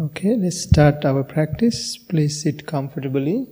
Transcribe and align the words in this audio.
Okay, 0.00 0.36
let's 0.36 0.62
start 0.62 1.04
our 1.04 1.22
practice. 1.22 1.98
Please 1.98 2.42
sit 2.42 2.66
comfortably 2.66 3.46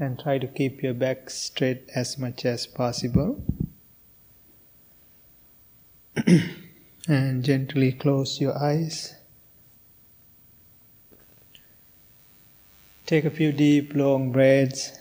and 0.00 0.18
try 0.18 0.36
to 0.36 0.48
keep 0.48 0.82
your 0.82 0.94
back 0.94 1.30
straight 1.30 1.88
as 1.94 2.18
much 2.18 2.44
as 2.44 2.66
possible. 2.66 3.40
and 7.06 7.44
gently 7.44 7.92
close 7.92 8.40
your 8.40 8.58
eyes. 8.60 9.14
Take 13.06 13.24
a 13.24 13.30
few 13.30 13.52
deep, 13.52 13.94
long 13.94 14.32
breaths 14.32 14.98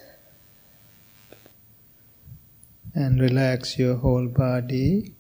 and 2.94 3.20
relax 3.20 3.80
your 3.80 3.96
whole 3.96 4.28
body. 4.28 5.16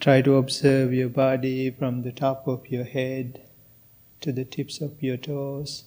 Try 0.00 0.22
to 0.22 0.36
observe 0.36 0.94
your 0.94 1.10
body 1.10 1.70
from 1.70 2.02
the 2.02 2.10
top 2.10 2.48
of 2.48 2.68
your 2.68 2.84
head 2.84 3.42
to 4.22 4.32
the 4.32 4.46
tips 4.46 4.80
of 4.80 5.02
your 5.02 5.18
toes. 5.18 5.84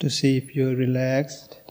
To 0.00 0.10
see 0.10 0.36
if 0.36 0.56
you're 0.56 0.74
relaxed. 0.74 1.61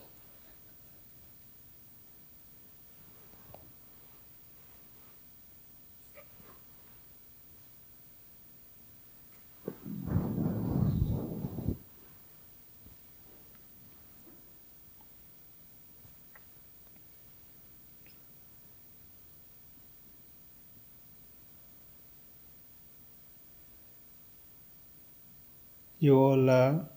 You 26.03 26.17
all 26.17 26.49
are 26.49 26.87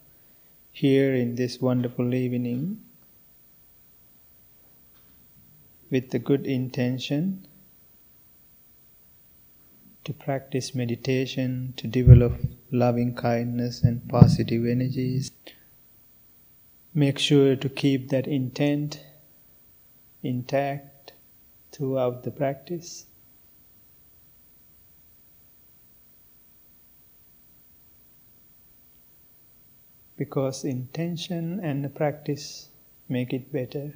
here 0.73 1.15
in 1.15 1.35
this 1.35 1.61
wonderful 1.61 2.15
evening 2.15 2.81
with 5.91 6.09
the 6.09 6.19
good 6.19 6.47
intention 6.47 7.47
to 10.05 10.15
practice 10.15 10.75
meditation, 10.75 11.75
to 11.77 11.87
develop 11.87 12.33
loving 12.71 13.15
kindness 13.15 13.83
and 13.83 14.09
positive 14.09 14.65
energies. 14.65 15.31
Make 16.95 17.19
sure 17.19 17.57
to 17.57 17.69
keep 17.69 18.09
that 18.09 18.27
intent 18.27 19.05
intact 20.23 21.13
throughout 21.73 22.25
the 22.25 22.31
practice. 22.31 23.05
Because 30.17 30.65
intention 30.65 31.59
and 31.61 31.85
the 31.85 31.89
practice 31.89 32.69
make 33.09 33.33
it 33.33 33.53
better. 33.53 33.95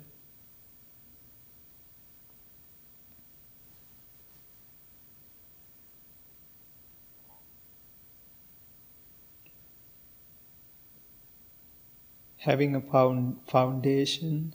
Having 12.39 12.75
a 12.77 12.81
found 12.81 13.41
foundation 13.47 14.55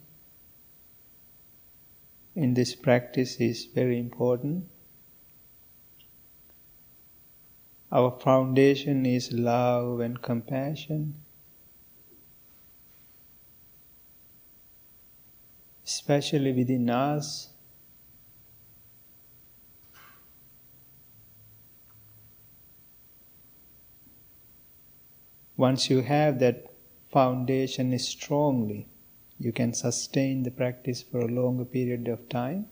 in 2.36 2.54
this 2.56 2.76
practice 2.76 3.40
is 3.40 3.66
very 3.66 4.00
important. 4.00 4.66
Our 7.92 8.20
foundation 8.20 9.06
is 9.06 9.32
love 9.32 10.00
and 10.00 10.20
compassion. 10.20 11.23
Especially 15.86 16.52
within 16.52 16.90
us. 16.90 17.50
Once 25.56 25.90
you 25.90 26.02
have 26.02 26.40
that 26.40 26.66
foundation 27.12 27.98
strongly, 28.00 28.88
you 29.40 29.52
can 29.52 29.74
sustain 29.74 30.44
the 30.44 30.52
practice 30.52 31.04
for 31.04 31.22
a 31.22 31.28
longer 31.28 31.66
period 31.66 32.08
of 32.08 32.28
time. 32.28 32.66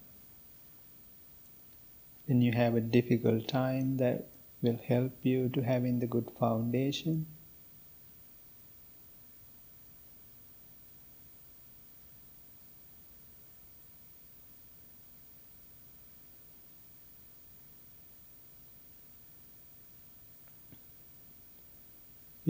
When 2.25 2.41
you 2.41 2.53
have 2.53 2.75
a 2.75 2.81
difficult 2.81 3.47
time, 3.47 3.97
that 3.97 4.27
will 4.61 4.79
help 4.87 5.13
you 5.21 5.49
to 5.49 5.61
having 5.61 5.99
the 5.99 6.07
good 6.07 6.31
foundation. 6.39 7.27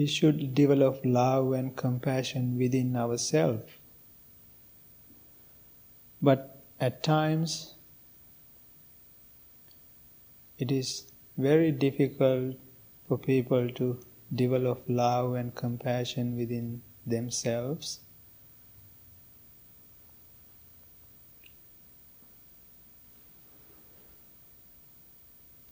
We 0.02 0.08
should 0.08 0.52
develop 0.52 1.00
love 1.04 1.52
and 1.52 1.76
compassion 1.76 2.58
within 2.58 2.96
ourselves. 2.96 3.74
But 6.20 6.40
at 6.80 7.04
times, 7.04 7.74
it 10.58 10.72
is 10.72 11.12
very 11.36 11.70
difficult 11.70 12.56
for 13.06 13.16
people 13.16 13.70
to 13.80 14.00
develop 14.34 14.82
love 14.88 15.34
and 15.34 15.54
compassion 15.54 16.36
within 16.36 16.82
themselves. 17.06 18.00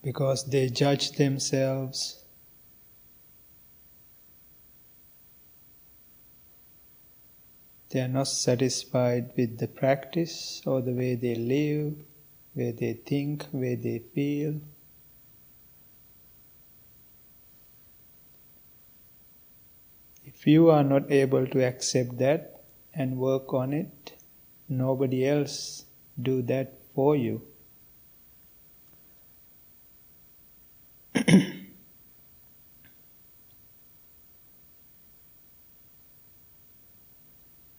Because 0.05 0.49
they 0.51 0.69
judge 0.69 1.13
themselves 1.13 2.25
They 7.91 8.01
are 8.01 8.09
not 8.09 8.29
satisfied 8.29 9.33
with 9.37 9.59
the 9.59 9.67
practice 9.67 10.63
or 10.65 10.81
the 10.81 10.93
way 10.93 11.17
they 11.17 11.35
live, 11.35 11.97
where 12.55 12.73
they 12.73 12.93
think, 12.93 13.47
where 13.51 13.75
they 13.75 13.99
feel. 13.99 14.61
If 20.25 20.47
you 20.47 20.71
are 20.71 20.85
not 20.85 21.11
able 21.11 21.49
to 21.49 21.67
accept 21.67 22.17
that 22.19 22.63
and 22.95 23.19
work 23.19 23.53
on 23.53 23.73
it, 23.73 24.13
nobody 24.69 25.27
else 25.27 25.85
do 26.23 26.43
that 26.43 26.75
for 26.95 27.17
you. 27.17 27.43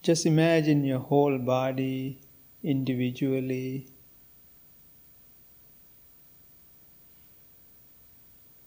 Just 0.01 0.25
imagine 0.25 0.84
your 0.84 0.97
whole 0.97 1.38
body 1.38 2.19
individually. 2.63 3.88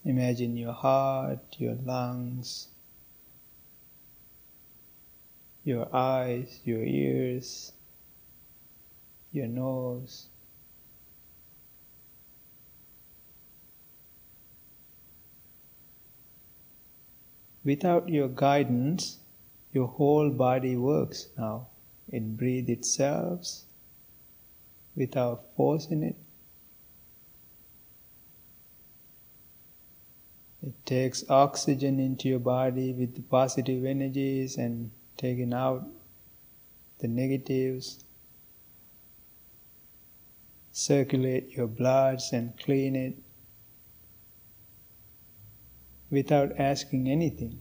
Imagine 0.04 0.56
your 0.56 0.72
heart, 0.72 1.40
your 1.58 1.76
lungs, 1.84 2.68
your 5.64 5.88
eyes, 5.92 6.60
your 6.64 6.84
ears, 6.84 7.72
your 9.32 9.48
nose. 9.48 10.26
Without 17.64 18.08
your 18.08 18.28
guidance, 18.28 19.18
your 19.74 19.88
whole 19.88 20.30
body 20.30 20.76
works 20.76 21.28
now. 21.36 21.66
It 22.08 22.36
breathes 22.36 22.70
itself 22.70 23.46
without 24.94 25.44
forcing 25.56 26.04
it. 26.04 26.16
It 30.62 30.74
takes 30.86 31.28
oxygen 31.28 31.98
into 31.98 32.28
your 32.28 32.38
body 32.38 32.92
with 32.92 33.16
the 33.16 33.22
positive 33.22 33.84
energies 33.84 34.56
and 34.56 34.90
taking 35.16 35.52
out 35.52 35.86
the 37.00 37.08
negatives. 37.08 38.04
Circulate 40.70 41.50
your 41.50 41.66
bloods 41.66 42.32
and 42.32 42.56
clean 42.58 42.94
it 42.94 43.14
without 46.10 46.52
asking 46.58 47.08
anything. 47.08 47.58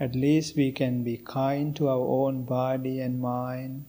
At 0.00 0.14
least 0.14 0.56
we 0.56 0.72
can 0.72 1.04
be 1.04 1.18
kind 1.18 1.76
to 1.76 1.86
our 1.86 2.06
own 2.06 2.42
body 2.44 3.00
and 3.00 3.20
mind 3.20 3.84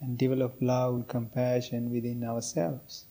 and 0.00 0.18
develop 0.18 0.56
love 0.60 0.94
and 0.94 1.08
compassion 1.08 1.92
within 1.92 2.24
ourselves. 2.24 3.06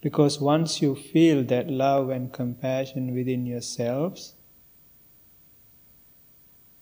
Because 0.00 0.40
once 0.40 0.80
you 0.80 0.94
feel 0.94 1.42
that 1.44 1.68
love 1.68 2.10
and 2.10 2.32
compassion 2.32 3.14
within 3.14 3.46
yourselves, 3.46 4.34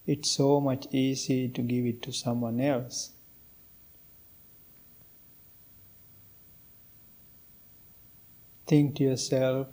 it's 0.06 0.30
so 0.30 0.60
much 0.60 0.86
easier 0.90 1.48
to 1.48 1.62
give 1.62 1.86
it 1.86 2.02
to 2.02 2.12
someone 2.12 2.60
else. 2.60 3.12
Think 8.66 8.96
to 8.96 9.04
yourself, 9.04 9.68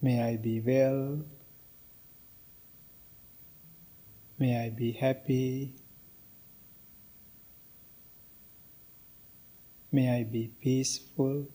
may 0.00 0.22
I 0.22 0.36
be 0.36 0.60
well, 0.60 1.24
may 4.38 4.66
I 4.66 4.70
be 4.70 4.92
happy, 4.92 5.74
may 9.90 10.20
I 10.20 10.24
be 10.24 10.48
peaceful. 10.60 11.48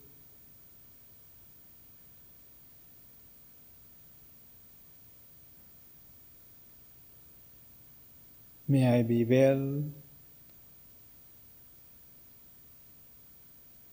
May 8.67 8.99
I 8.99 9.01
be 9.01 9.25
well. 9.25 9.98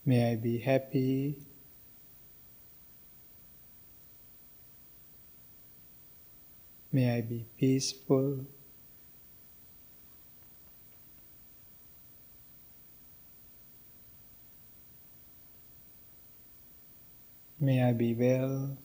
May 0.09 0.31
I 0.31 0.37
be 0.37 0.59
happy. 0.59 1.37
May 6.93 7.19
I 7.19 7.21
be 7.23 7.45
peaceful. 7.59 8.47
May 17.59 17.83
I 17.83 17.93
be 17.93 18.15
well. 18.15 18.79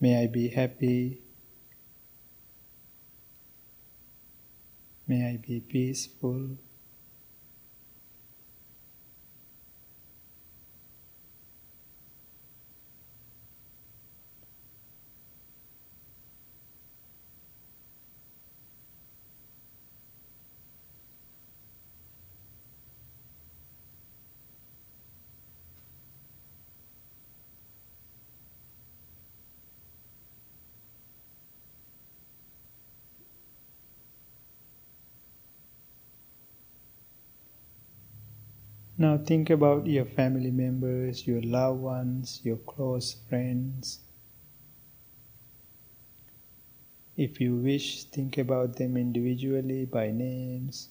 May 0.00 0.24
I 0.24 0.26
be 0.26 0.48
happy. 0.48 1.22
May 5.06 5.30
I 5.30 5.36
be 5.36 5.60
peaceful. 5.60 6.58
Now 39.02 39.18
think 39.18 39.50
about 39.50 39.88
your 39.88 40.04
family 40.04 40.52
members, 40.52 41.26
your 41.26 41.42
loved 41.42 41.80
ones, 41.80 42.40
your 42.44 42.58
close 42.58 43.16
friends. 43.28 43.98
If 47.16 47.40
you 47.40 47.56
wish, 47.56 48.04
think 48.04 48.38
about 48.38 48.76
them 48.76 48.96
individually 48.96 49.86
by 49.86 50.12
names. 50.12 50.90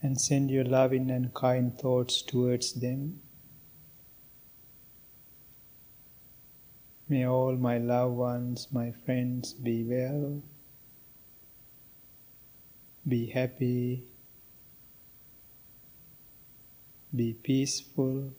And 0.00 0.18
send 0.18 0.50
your 0.50 0.64
loving 0.64 1.10
and 1.10 1.34
kind 1.34 1.78
thoughts 1.78 2.22
towards 2.22 2.72
them. 2.72 3.20
May 7.10 7.26
all 7.26 7.56
my 7.56 7.78
loved 7.78 8.16
ones, 8.16 8.68
my 8.70 8.92
friends 8.92 9.54
be 9.54 9.82
well, 9.82 10.42
be 13.06 13.26
happy, 13.26 14.04
be 17.16 17.32
peaceful. 17.32 18.30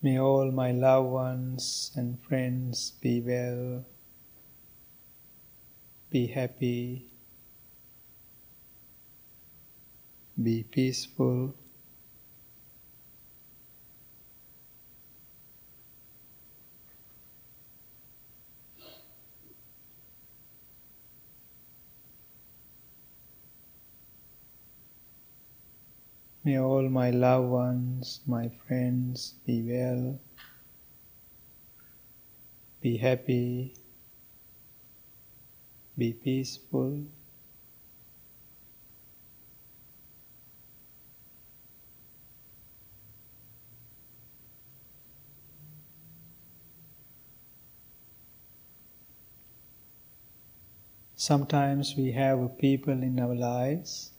May 0.00 0.20
all 0.20 0.52
my 0.52 0.70
loved 0.70 1.08
ones 1.08 1.90
and 1.96 2.22
friends 2.22 2.92
be 3.00 3.20
well, 3.20 3.84
be 6.08 6.28
happy, 6.28 7.07
be 10.42 10.62
peaceful. 10.62 11.52
May 26.44 26.58
all 26.58 26.88
my 26.88 27.10
loved 27.10 27.48
ones, 27.48 28.20
my 28.26 28.48
friends 28.48 29.34
be 29.44 29.62
well, 29.62 30.18
be 32.80 32.96
happy, 32.96 33.74
be 35.98 36.12
peaceful. 36.12 37.04
Sometimes 51.20 51.96
we 51.96 52.12
have 52.12 52.58
people 52.58 52.92
in 52.92 53.18
our 53.18 53.34
lives 53.34 54.12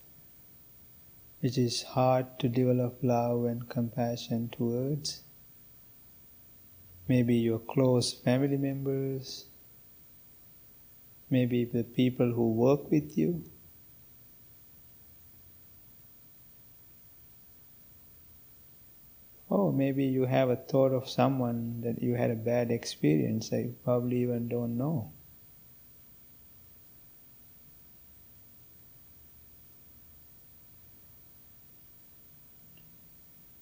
which 1.40 1.58
is 1.58 1.82
hard 1.82 2.38
to 2.40 2.50
develop 2.50 3.00
love 3.02 3.46
and 3.46 3.70
compassion 3.70 4.50
towards. 4.50 5.22
Maybe 7.08 7.36
your 7.36 7.60
close 7.60 8.12
family 8.12 8.58
members, 8.58 9.46
maybe 11.30 11.64
the 11.64 11.86
people 11.86 12.34
who 12.34 12.52
work 12.52 12.92
with 12.92 13.18
you. 13.18 13.46
Oh, 19.50 19.72
maybe 19.72 20.04
you 20.04 20.26
have 20.26 20.50
a 20.50 20.58
thought 20.58 20.92
of 20.92 21.08
someone 21.08 21.80
that 21.80 22.04
you 22.04 22.16
had 22.16 22.30
a 22.30 22.36
bad 22.36 22.72
experience 22.72 23.48
that 23.52 23.62
you 23.62 23.76
probably 23.86 24.18
even 24.24 24.50
don't 24.50 24.78
know. 24.78 25.14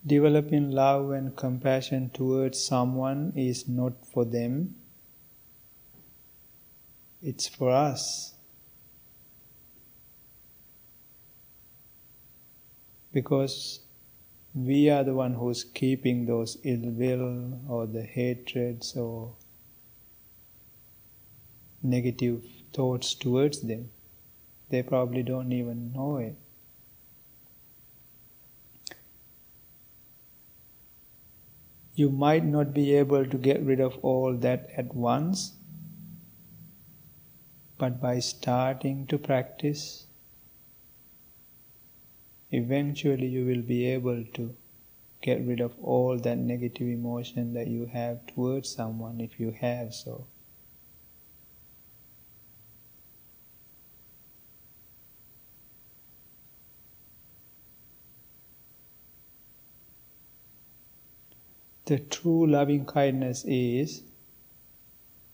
Developing 0.08 0.72
love 0.72 1.12
and 1.12 1.36
compassion 1.36 2.10
towards 2.14 2.64
someone 2.64 3.34
is 3.36 3.68
not 3.68 4.06
for 4.06 4.24
them, 4.24 4.76
it's 7.22 7.48
for 7.50 7.72
us. 7.72 8.34
Because 13.12 13.82
we 14.56 14.90
are 14.90 15.04
the 15.04 15.14
one 15.14 15.34
who's 15.34 15.66
keeping 15.66 16.26
those 16.26 16.58
ill 16.64 16.90
will 17.02 17.60
or 17.68 17.86
the 17.86 18.04
hatreds 18.04 18.96
or 18.96 19.36
negative 21.84 22.46
thoughts 22.74 23.14
towards 23.14 23.62
them. 23.62 23.90
They 24.70 24.84
probably 24.84 25.24
don't 25.24 25.52
even 25.52 25.92
know 25.92 26.18
it. 26.18 26.36
You 31.98 32.12
might 32.12 32.46
not 32.46 32.76
be 32.76 32.94
able 32.94 33.26
to 33.26 33.38
get 33.40 33.64
rid 33.64 33.80
of 33.80 33.98
all 34.04 34.36
that 34.38 34.70
at 34.78 34.94
once, 34.94 35.54
but 37.80 38.00
by 38.00 38.20
starting 38.20 39.08
to 39.08 39.18
practice, 39.18 40.06
eventually 42.52 43.26
you 43.26 43.48
will 43.48 43.64
be 43.64 43.88
able 43.88 44.24
to 44.36 44.56
get 45.24 45.44
rid 45.44 45.60
of 45.60 45.74
all 45.82 46.20
that 46.20 46.38
negative 46.38 46.88
emotion 46.88 47.56
that 47.56 47.66
you 47.66 47.88
have 47.88 48.28
towards 48.28 48.70
someone 48.70 49.20
if 49.20 49.40
you 49.40 49.50
have 49.50 49.92
so. 49.92 50.28
The 61.88 62.00
true 62.00 62.46
loving 62.46 62.84
kindness 62.86 63.46
is 63.48 64.04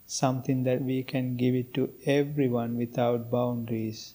something 0.05 0.61
that 0.65 0.83
we 0.83 1.01
can 1.01 1.35
give 1.35 1.55
it 1.55 1.73
to 1.73 1.91
everyone 2.05 2.77
without 2.77 3.31
boundaries. 3.31 4.13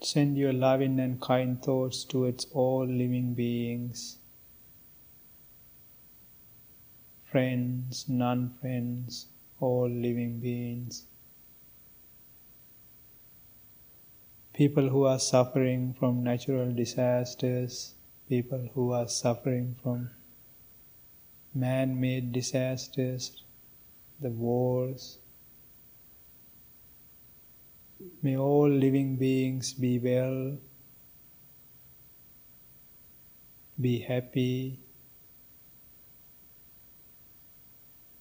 Send 0.00 0.36
your 0.36 0.52
loving 0.52 0.98
and 0.98 1.20
kind 1.20 1.62
thoughts 1.62 2.02
towards 2.02 2.46
all 2.46 2.84
living 2.84 3.34
beings, 3.34 4.18
friends, 7.24 8.08
non 8.08 8.50
friends, 8.60 9.26
all 9.60 9.88
living 9.88 10.40
beings. 10.40 11.06
People 14.56 14.88
who 14.88 15.04
are 15.04 15.18
suffering 15.18 15.94
from 15.98 16.24
natural 16.24 16.72
disasters, 16.72 17.94
people 18.26 18.70
who 18.72 18.90
are 18.90 19.06
suffering 19.06 19.76
from 19.82 20.08
man 21.54 22.00
made 22.00 22.32
disasters, 22.32 23.42
the 24.18 24.30
wars. 24.30 25.18
May 28.22 28.38
all 28.38 28.70
living 28.70 29.16
beings 29.16 29.74
be 29.74 29.98
well, 29.98 30.56
be 33.78 33.98
happy, 33.98 34.80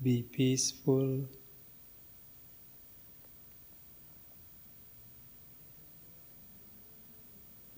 be 0.03 0.21
peaceful. 0.23 1.29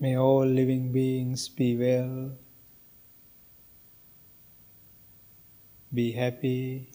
May 0.00 0.16
all 0.16 0.46
living 0.46 0.92
beings 0.92 1.48
be 1.48 1.76
well, 1.76 2.30
be 5.92 6.12
happy, 6.12 6.88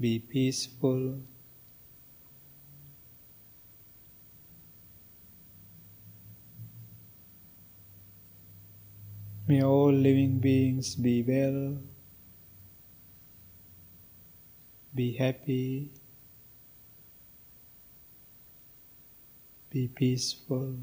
be 0.00 0.18
peaceful. 0.20 1.20
May 9.46 9.62
all 9.62 9.92
living 9.92 10.38
beings 10.38 10.94
be 10.94 11.22
well, 11.22 11.76
be 14.94 15.12
happy, 15.12 15.90
be 19.76 19.88
peaceful. 19.88 20.74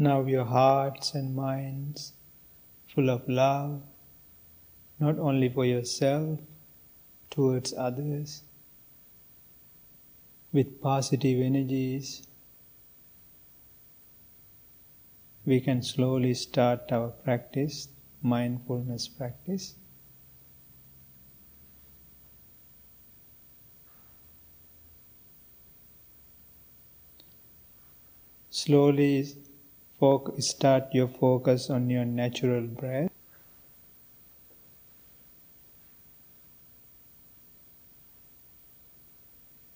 Now 0.00 0.24
your 0.24 0.44
hearts 0.44 1.14
and 1.14 1.34
minds 1.34 2.12
full 2.94 3.10
of 3.10 3.28
love, 3.28 3.82
not 5.00 5.18
only 5.18 5.48
for 5.48 5.64
yourself, 5.64 6.38
towards 7.30 7.74
others, 7.74 8.44
with 10.52 10.80
positive 10.80 11.40
energies, 11.40 12.22
we 15.44 15.60
can 15.60 15.82
slowly 15.82 16.32
start 16.34 16.92
our 16.92 17.08
practice, 17.08 17.88
mindfulness 18.22 19.08
practice. 19.08 19.74
Slowly 28.50 29.24
start 30.38 30.94
your 30.94 31.08
focus 31.08 31.70
on 31.70 31.90
your 31.90 32.04
natural 32.04 32.62
breath. 32.62 33.10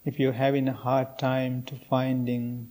If 0.05 0.21
you're 0.21 0.33
having 0.33 0.69
a 0.69 0.73
hard 0.73 1.19
time 1.19 1.65
to 1.65 1.75
finding 1.75 2.69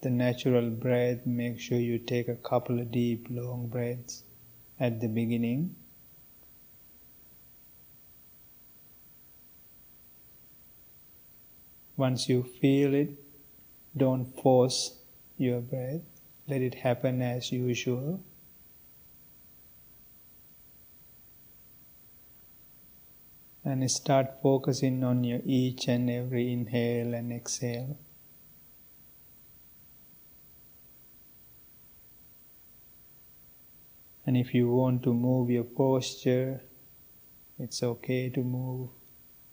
the 0.00 0.10
natural 0.10 0.70
breath, 0.70 1.26
make 1.26 1.60
sure 1.60 1.78
you 1.78 1.98
take 1.98 2.28
a 2.28 2.34
couple 2.34 2.80
of 2.80 2.90
deep, 2.90 3.26
long 3.30 3.66
breaths 3.66 4.22
at 4.80 5.00
the 5.00 5.08
beginning. 5.08 5.74
Once 11.96 12.28
you 12.28 12.42
feel 12.42 12.94
it, 12.94 13.10
don't 13.96 14.24
force 14.24 14.98
your 15.38 15.60
breath. 15.60 16.13
Let 16.46 16.60
it 16.60 16.74
happen 16.74 17.22
as 17.22 17.50
usual. 17.52 18.20
And 23.64 23.90
start 23.90 24.42
focusing 24.42 25.02
on 25.02 25.24
your 25.24 25.40
each 25.46 25.88
and 25.88 26.10
every 26.10 26.52
inhale 26.52 27.14
and 27.14 27.32
exhale. 27.32 27.96
And 34.26 34.36
if 34.36 34.54
you 34.54 34.70
want 34.70 35.02
to 35.04 35.14
move 35.14 35.50
your 35.50 35.64
posture, 35.64 36.62
it's 37.58 37.82
okay 37.82 38.28
to 38.30 38.42
move. 38.42 38.90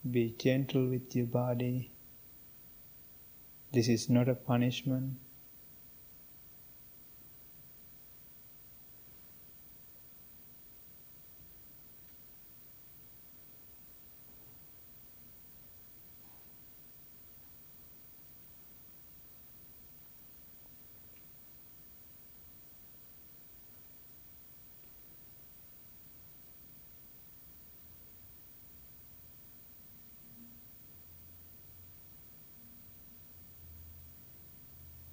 Be 0.09 0.35
gentle 0.37 0.87
with 0.87 1.15
your 1.15 1.27
body. 1.27 1.91
This 3.71 3.87
is 3.87 4.09
not 4.09 4.27
a 4.27 4.35
punishment. 4.35 5.17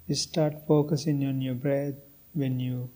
You 0.09 0.15
start 0.15 0.65
focusing 0.67 1.23
on 1.27 1.39
your 1.39 1.53
breath 1.53 1.93
when 2.33 2.59
you 2.59 2.89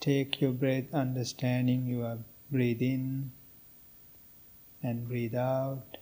take 0.00 0.38
your 0.38 0.52
breath, 0.52 0.92
understanding 0.92 1.86
you 1.86 2.02
are 2.04 2.18
breathe 2.50 2.82
in 2.82 3.32
and 4.82 5.08
breathe 5.08 5.34
out. 5.34 5.96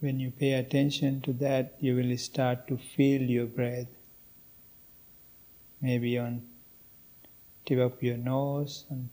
When 0.00 0.20
you 0.20 0.30
pay 0.32 0.52
attention 0.52 1.22
to 1.22 1.32
that, 1.44 1.76
you 1.80 1.96
will 1.96 2.14
start 2.18 2.68
to 2.68 2.76
feel 2.76 3.22
your 3.22 3.46
breath. 3.46 3.88
Maybe 5.80 6.18
on 6.18 6.42
tip 7.64 7.78
of 7.78 8.02
your 8.02 8.18
nose, 8.18 8.84
on 8.90 9.08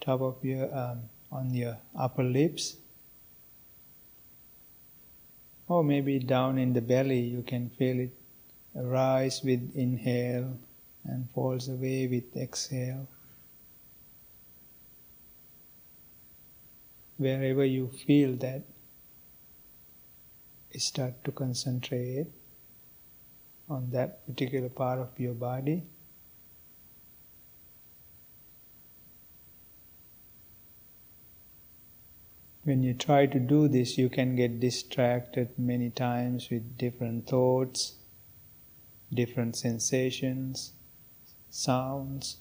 top 0.00 0.22
of 0.22 0.44
your, 0.44 0.76
um, 0.76 1.02
on 1.30 1.54
your 1.54 1.78
upper 1.96 2.24
lips, 2.24 2.78
or 5.68 5.84
maybe 5.84 6.18
down 6.18 6.58
in 6.58 6.72
the 6.72 6.80
belly. 6.80 7.20
You 7.20 7.42
can 7.42 7.70
feel 7.70 8.00
it 8.00 8.14
rise 8.74 9.42
with 9.42 9.74
inhale 9.74 10.58
and 11.04 11.28
falls 11.34 11.68
away 11.68 12.06
with 12.06 12.36
exhale. 12.36 13.06
Wherever 17.16 17.64
you 17.64 17.88
feel 18.06 18.36
that, 18.36 18.62
start 20.76 21.24
to 21.24 21.32
concentrate 21.32 22.28
on 23.68 23.90
that 23.90 24.24
particular 24.26 24.68
part 24.68 25.00
of 25.00 25.08
your 25.18 25.34
body. 25.34 25.82
When 32.68 32.82
you 32.82 32.92
try 32.92 33.24
to 33.24 33.40
do 33.40 33.66
this, 33.66 33.96
you 33.96 34.10
can 34.10 34.36
get 34.36 34.60
distracted 34.60 35.58
many 35.58 35.88
times 35.88 36.50
with 36.50 36.76
different 36.76 37.26
thoughts, 37.26 37.94
different 39.10 39.56
sensations, 39.56 40.74
sounds, 41.48 42.36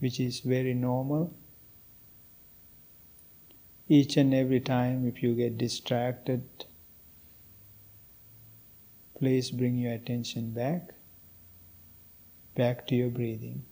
which 0.00 0.18
is 0.18 0.40
very 0.40 0.74
normal. 0.74 1.32
Each 3.88 4.16
and 4.16 4.34
every 4.34 4.58
time, 4.58 5.06
if 5.06 5.22
you 5.22 5.36
get 5.36 5.56
distracted, 5.56 6.42
please 9.16 9.52
bring 9.52 9.78
your 9.78 9.92
attention 9.92 10.50
back, 10.50 10.94
back 12.56 12.88
to 12.88 12.96
your 12.96 13.10
breathing. 13.10 13.66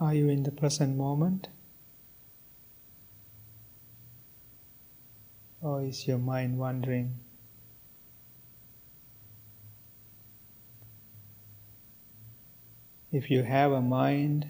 Are 0.00 0.14
you 0.14 0.28
in 0.28 0.44
the 0.44 0.52
present 0.52 0.96
moment? 0.96 1.48
Or 5.60 5.82
is 5.82 6.06
your 6.06 6.18
mind 6.18 6.56
wandering? 6.56 7.18
If 13.10 13.30
you 13.30 13.42
have 13.42 13.72
a 13.72 13.80
mind, 13.80 14.46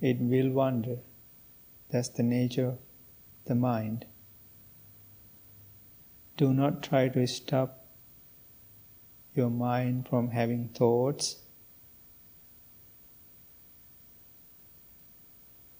it 0.00 0.18
will 0.20 0.50
wander. 0.50 0.98
That's 1.90 2.08
the 2.08 2.22
nature 2.22 2.66
of 2.66 2.78
the 3.46 3.54
mind. 3.54 4.06
Do 6.36 6.52
not 6.52 6.82
try 6.82 7.08
to 7.08 7.26
stop 7.26 7.86
your 9.34 9.50
mind 9.50 10.08
from 10.08 10.30
having 10.30 10.68
thoughts. 10.68 11.41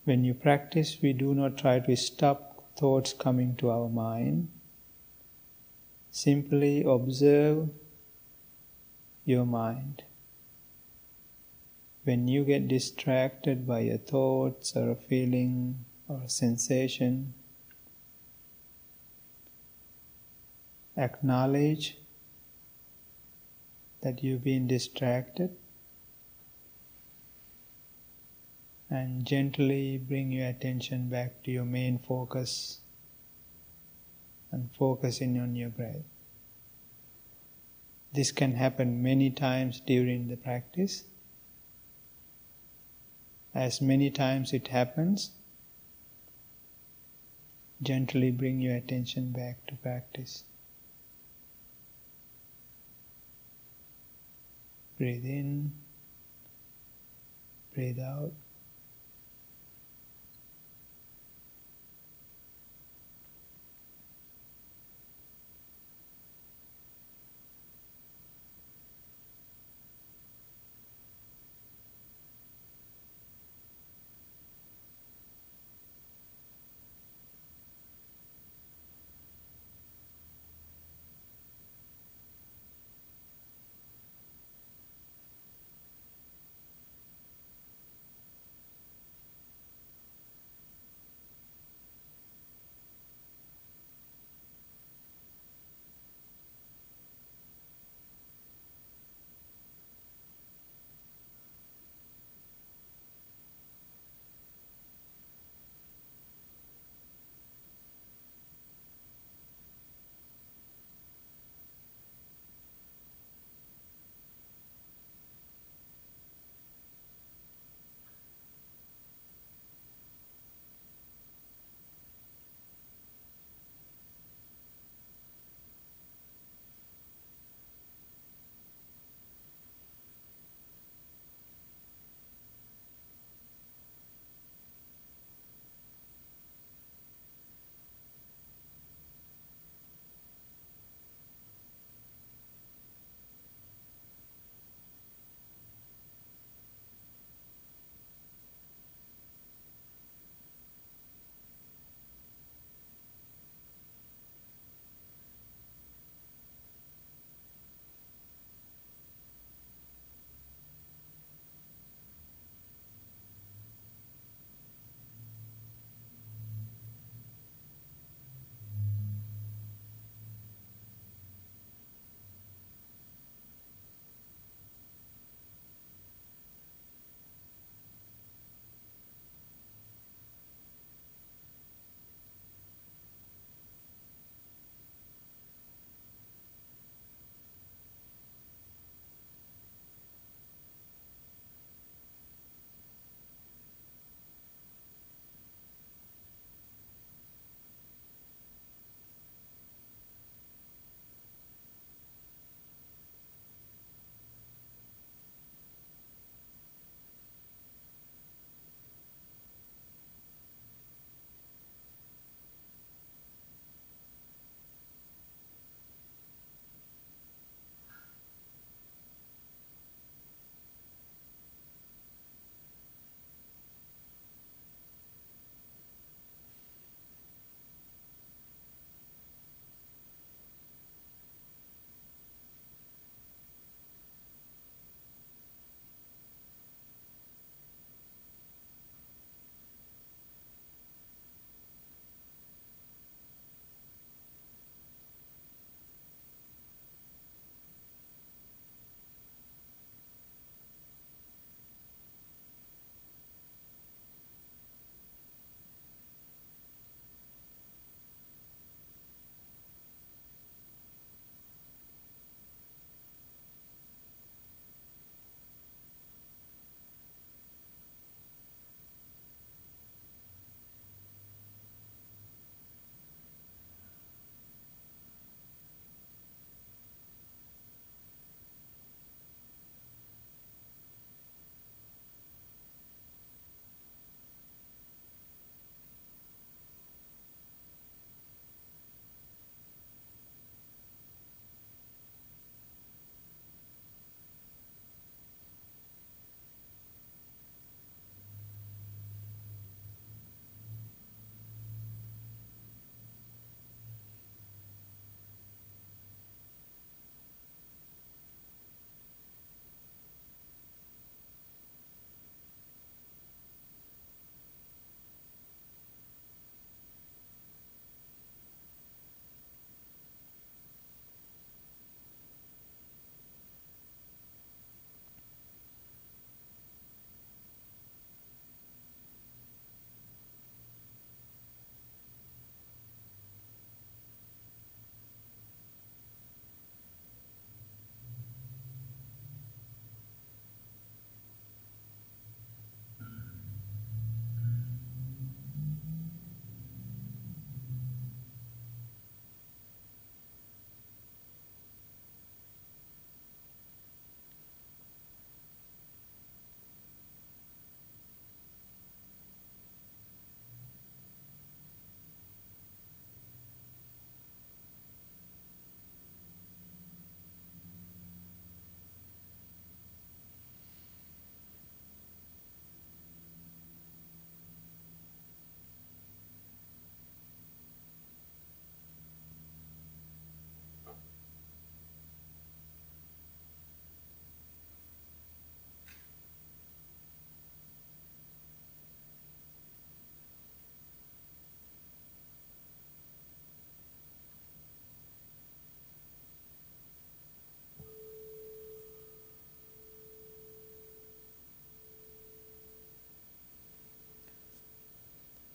When 0.04 0.24
you 0.24 0.34
practice, 0.34 0.98
we 1.00 1.12
do 1.12 1.32
not 1.32 1.56
try 1.56 1.78
to 1.78 1.96
stop 1.96 2.76
thoughts 2.76 3.12
coming 3.12 3.54
to 3.56 3.70
our 3.70 3.88
mind. 3.88 4.48
Simply 6.10 6.82
observe 6.82 7.68
your 9.24 9.46
mind. 9.46 10.02
When 12.02 12.26
you 12.26 12.44
get 12.44 12.66
distracted 12.66 13.64
by 13.64 13.80
your 13.80 13.98
thoughts 13.98 14.74
or 14.74 14.90
a 14.90 14.96
feeling 14.96 15.84
or 16.08 16.22
a 16.24 16.28
sensation, 16.28 17.34
acknowledge 20.96 21.96
that 24.00 24.24
you've 24.24 24.42
been 24.42 24.66
distracted 24.66 25.56
and 28.92 29.24
gently 29.24 29.96
bring 29.96 30.30
your 30.30 30.46
attention 30.46 31.08
back 31.08 31.42
to 31.42 31.50
your 31.50 31.64
main 31.64 31.98
focus 31.98 32.80
and 34.50 34.68
focusing 34.78 35.40
on 35.40 35.56
your 35.56 35.70
breath. 35.70 36.04
This 38.12 38.32
can 38.32 38.52
happen 38.52 39.02
many 39.02 39.30
times 39.30 39.80
during 39.86 40.28
the 40.28 40.36
practice. 40.36 41.04
As 43.54 43.80
many 43.80 44.10
times 44.10 44.52
it 44.52 44.68
happens, 44.68 45.30
gently 47.82 48.30
bring 48.30 48.60
your 48.60 48.76
attention 48.76 49.32
back 49.32 49.66
to 49.68 49.74
practice. 49.76 50.44
Breathe 54.98 55.24
in, 55.24 55.72
breathe 57.72 57.98
out. 57.98 58.32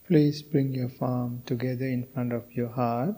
Please 0.08 0.42
bring 0.42 0.74
your 0.74 0.88
palm 0.88 1.44
together 1.46 1.86
in 1.86 2.06
front 2.06 2.32
of 2.32 2.54
your 2.54 2.70
heart. 2.70 3.16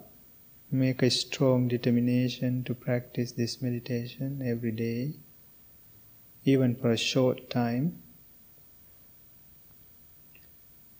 Make 0.72 1.02
a 1.02 1.10
strong 1.10 1.68
determination 1.68 2.64
to 2.64 2.74
practice 2.74 3.30
this 3.30 3.62
meditation 3.62 4.42
every 4.44 4.72
day, 4.72 5.14
even 6.44 6.74
for 6.74 6.90
a 6.90 6.96
short 6.96 7.48
time. 7.48 8.02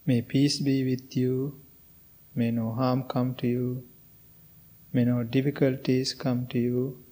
May 0.07 0.23
peace 0.23 0.61
be 0.61 0.85
with 0.85 1.17
you. 1.17 1.61
May 2.37 2.53
no 2.53 2.71
harm 2.71 3.03
come 3.03 3.35
to 3.37 3.49
you. 3.49 3.85
May 4.93 5.05
no 5.07 5.25
difficulties 5.25 6.15
come 6.15 6.47
to 6.49 6.59
you. 6.61 7.05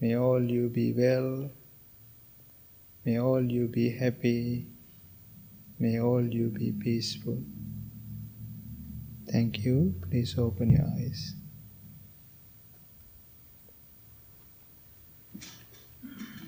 May 0.00 0.14
all 0.16 0.40
you 0.40 0.68
be 0.68 0.92
well. 0.92 1.50
May 3.04 3.18
all 3.18 3.42
you 3.42 3.66
be 3.66 3.90
happy. 3.90 4.71
May 5.82 5.98
all 5.98 6.22
you 6.24 6.46
be 6.46 6.70
peaceful. 6.70 7.42
Thank 9.28 9.64
you. 9.64 9.96
Please 10.08 10.38
open 10.38 10.70
your 10.70 10.86
eyes. 10.96 11.34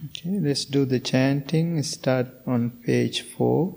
Okay, 0.06 0.38
let's 0.38 0.64
do 0.64 0.84
the 0.84 1.00
chanting. 1.00 1.82
Start 1.82 2.28
on 2.46 2.70
page 2.86 3.22
4. 3.22 3.74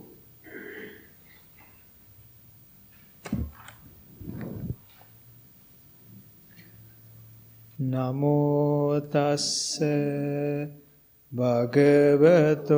Namo 7.82 9.02
Tassa 9.10 10.70
Bhagavato. 11.34 12.78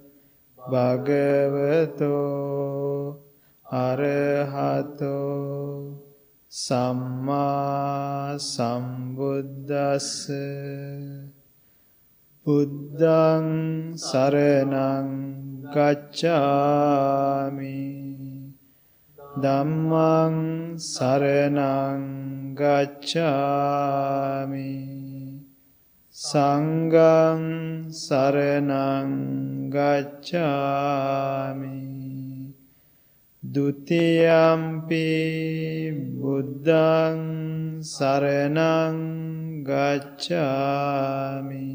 භගවතෝ 0.69 2.13
අරහතෝ 3.65 5.97
සම්මා 6.51 8.37
සම්බුද්දස්ස 8.37 10.29
බුද්ධං 12.45 13.97
සරණං 13.97 15.09
ගච්ඡාමි 15.71 17.79
ධම්මං 19.37 20.77
සරණං 20.77 22.03
ගච්ඡාමි 22.53 23.81
සංගං 26.21 27.89
සරණං 27.89 29.09
ගච්ඡාමි. 29.73 31.81
ဒ 33.43 33.55
ුතියම්පි 33.69 35.09
බුද්ධං 36.21 37.17
සරණං 37.93 38.99
ගච්ඡාමි. 39.69 41.73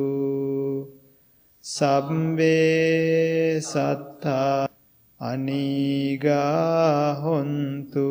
සම්වේ 1.64 3.60
සත්තා 3.62 4.68
අනීගා 5.20 7.14
හොන්තු 7.16 8.08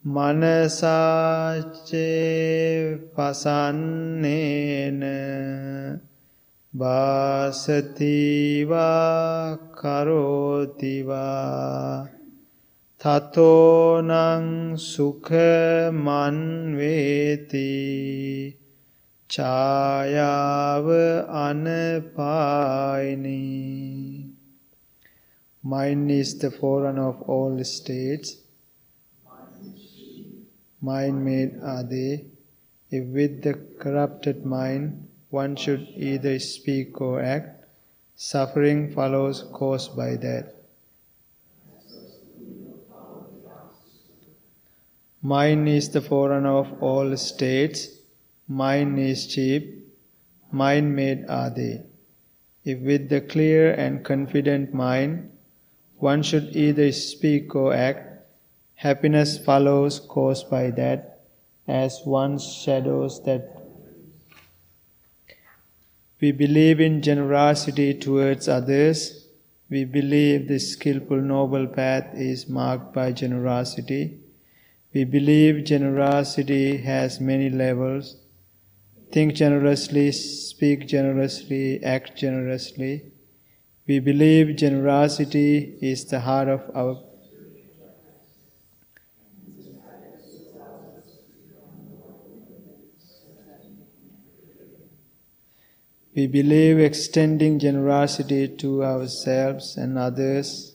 මනසාචේ 0.05 2.97
පසන්නේන. 2.97 5.03
බාසතිවා 6.75 7.97
කරෝතිවා 9.81 11.29
තතෝනං 13.01 14.13
සුඛමන්වේති 14.77 15.39
ඡායාව 19.31 20.87
අනපායිනී 21.45 22.39
Mind 25.65 26.11
is 26.11 26.39
the 26.39 26.51
forerunner 26.51 27.09
of 27.09 27.23
all 27.23 27.63
states. 27.65 28.37
Mind 30.81 31.25
made 31.25 31.59
are 31.63 31.83
they. 31.83 32.27
If 32.93 33.07
with 33.09 33.43
the 33.43 33.55
corrupted 33.79 34.47
mind 34.47 35.08
one 35.31 35.57
should 35.57 35.87
either 35.97 36.39
speak 36.39 37.01
or 37.01 37.21
act, 37.21 37.65
suffering 38.17 38.91
follows 38.91 39.45
caused 39.53 39.97
by 39.97 40.17
that. 40.17 40.55
Mind 45.21 45.69
is 45.69 45.91
the 45.91 46.01
forerunner 46.01 46.57
of 46.57 46.83
all 46.83 47.17
states. 47.17 47.89
Mind 48.47 48.99
is 48.99 49.27
cheap. 49.27 49.87
Mind 50.53 50.95
made 50.95 51.27
are 51.29 51.51
they. 51.51 51.83
If 52.65 52.81
with 52.81 53.09
the 53.09 53.21
clear 53.21 53.73
and 53.73 54.05
confident 54.05 54.73
mind 54.73 55.31
one 55.99 56.23
should 56.23 56.55
either 56.55 56.93
speak 56.93 57.55
or 57.55 57.75
act, 57.75 58.25
happiness 58.77 59.37
follows 59.37 59.99
caused 59.99 60.49
by 60.49 60.71
that, 60.71 61.21
as 61.67 62.01
one's 62.07 62.47
shadows 62.51 63.23
that 63.25 63.58
we 66.21 66.33
believe 66.33 66.81
in 66.81 67.01
generosity 67.01 67.95
towards 67.95 68.49
others. 68.49 69.27
We 69.71 69.85
believe 69.85 70.49
the 70.49 70.59
skillful 70.59 71.21
noble 71.21 71.67
path 71.67 72.15
is 72.15 72.49
marked 72.49 72.93
by 72.93 73.13
generosity. 73.13 74.21
We 74.93 75.05
believe 75.05 75.65
generosity 75.65 76.79
has 76.79 77.21
many 77.21 77.51
levels. 77.51 78.17
Think 79.13 79.35
generously, 79.35 80.11
speak 80.13 80.89
generously, 80.89 81.83
act 81.85 82.17
generously. 82.17 83.13
We 83.87 84.01
believe 84.01 84.57
generosity 84.57 85.79
is 85.81 86.05
the 86.07 86.21
heart 86.21 86.49
of 86.49 86.63
our 86.75 87.03
We 96.19 96.27
believe 96.27 96.81
extending 96.81 97.61
generosity 97.61 98.49
to 98.57 98.83
ourselves 98.83 99.77
and 99.77 99.97
others 99.97 100.75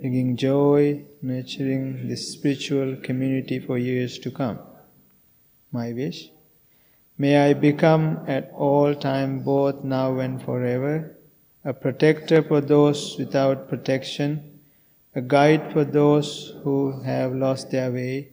bringing 0.00 0.36
joy, 0.36 1.04
nurturing 1.22 2.08
the 2.08 2.16
spiritual 2.16 2.96
community 2.96 3.60
for 3.60 3.78
years 3.78 4.18
to 4.18 4.32
come. 4.32 4.58
My 5.70 5.92
wish. 5.92 6.28
May 7.18 7.38
I 7.38 7.54
become 7.54 8.24
at 8.26 8.50
all 8.52 8.92
time, 8.96 9.44
both 9.44 9.84
now 9.84 10.18
and 10.18 10.42
forever, 10.42 11.16
a 11.64 11.72
protector 11.72 12.42
for 12.42 12.62
those 12.62 13.16
without 13.16 13.68
protection, 13.68 14.58
a 15.14 15.22
guide 15.22 15.72
for 15.72 15.84
those 15.84 16.52
who 16.64 17.00
have 17.02 17.32
lost 17.32 17.70
their 17.70 17.92
way, 17.92 18.30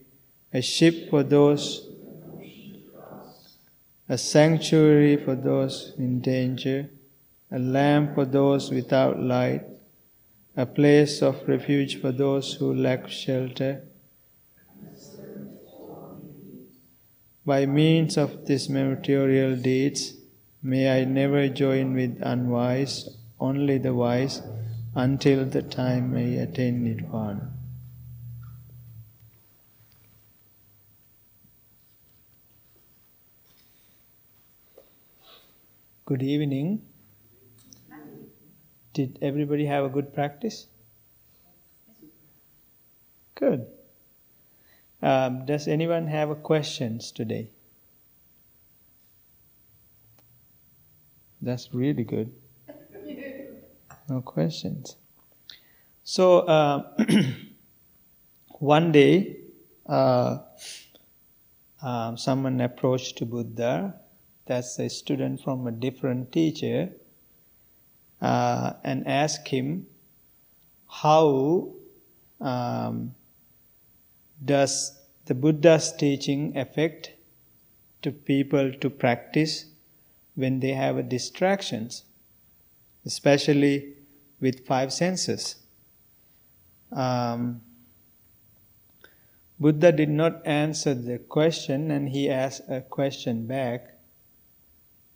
a 0.52 0.64
ship 0.64 1.12
for 1.12 1.22
those, 1.22 1.91
a 4.12 4.18
sanctuary 4.18 5.16
for 5.16 5.36
those 5.36 5.94
in 5.98 6.20
danger, 6.20 6.90
a 7.50 7.58
lamp 7.58 8.14
for 8.14 8.26
those 8.26 8.70
without 8.70 9.18
light, 9.18 9.64
a 10.58 10.66
place 10.66 11.22
of 11.22 11.48
refuge 11.48 12.02
for 12.02 12.12
those 12.12 12.56
who 12.56 12.74
lack 12.74 13.08
shelter. 13.08 13.82
By 17.46 17.66
means 17.66 18.18
of 18.18 18.46
these 18.48 18.68
material 18.70 19.56
deeds, 19.56 20.16
may 20.62 21.02
I 21.02 21.06
never 21.06 21.48
join 21.48 21.94
with 21.94 22.20
unwise, 22.22 23.16
only 23.40 23.78
the 23.78 23.94
wise, 23.94 24.42
until 24.94 25.46
the 25.46 25.62
time 25.62 26.18
I 26.18 26.44
attain 26.44 26.84
Nirvana. 26.84 27.61
Good 36.12 36.24
evening. 36.24 36.82
Did 38.92 39.18
everybody 39.22 39.66
have 39.66 39.86
a 39.86 39.88
good 39.88 40.14
practice? 40.14 40.68
Good. 43.36 43.66
Um, 45.02 45.46
does 45.46 45.70
anyone 45.70 46.08
have 46.08 46.44
questions 46.44 47.14
today? 47.14 47.52
That's 51.42 51.74
really 51.74 52.04
good. 52.04 52.34
No 54.10 54.20
questions. 54.20 54.98
So 56.04 56.40
uh, 56.40 56.92
one 58.60 58.92
day, 58.92 59.38
uh, 59.88 60.40
um, 61.82 62.18
someone 62.18 62.60
approached 62.60 63.26
Buddha. 63.30 63.96
That's 64.46 64.80
a 64.80 64.90
student 64.90 65.42
from 65.42 65.68
a 65.68 65.72
different 65.72 66.32
teacher 66.32 66.90
uh, 68.22 68.74
and 68.84 69.08
ask 69.08 69.48
him 69.48 69.88
how 70.88 71.74
um, 72.40 73.16
does 74.44 75.00
the 75.26 75.36
Buddha's 75.36 75.94
teaching 75.94 76.58
affect 76.58 77.12
to 78.02 78.12
people 78.12 78.74
to 78.74 78.90
practice 78.90 79.66
when 80.36 80.60
they 80.60 80.72
have 80.72 81.08
distractions, 81.08 82.04
especially 83.06 83.94
with 84.40 84.66
five 84.66 84.92
senses. 84.92 85.58
Um, 86.92 87.62
Buddha 89.60 89.92
did 89.92 90.10
not 90.10 90.46
answer 90.46 90.96
the 90.96 91.20
question 91.20 91.92
and 91.92 92.10
he 92.10 92.30
asked 92.30 92.64
a 92.68 92.82
question 92.82 93.46
back 93.46 93.91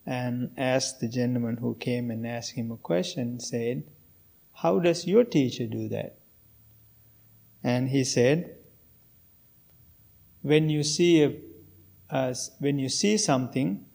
and 0.05 0.51
asked 0.57 0.99
the 0.99 1.07
gentleman 1.07 1.57
who 1.57 1.75
came 1.75 2.11
and 2.11 2.25
asked 2.27 2.51
him 2.51 2.71
a 2.71 2.77
question, 2.77 3.39
said, 3.39 3.83
How 4.53 4.79
does 4.79 5.07
your 5.07 5.23
teacher 5.23 5.65
do 5.65 5.89
that? 5.89 6.19
And 7.63 7.89
he 7.89 8.03
said, 8.03 8.55
When 10.41 10.69
you 10.69 10.83
see 10.83 11.23
a, 11.23 11.35
uh, 12.09 12.35
when 12.59 12.77
you 12.77 12.89
see 12.89 13.17
something 13.17 13.85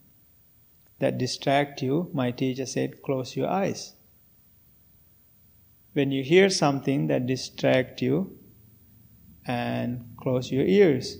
that 0.99 1.17
distract 1.17 1.81
you, 1.81 2.11
my 2.13 2.31
teacher 2.31 2.67
said, 2.67 3.03
close 3.03 3.37
your 3.37 3.49
eyes. 3.49 3.95
When 5.93 6.11
you 6.11 6.23
hear 6.23 6.51
something 6.51 7.07
that 7.07 7.27
distract 7.27 8.03
you, 8.03 8.37
and 9.47 10.05
close 10.17 10.53
your 10.53 10.65
ears. 10.65 11.17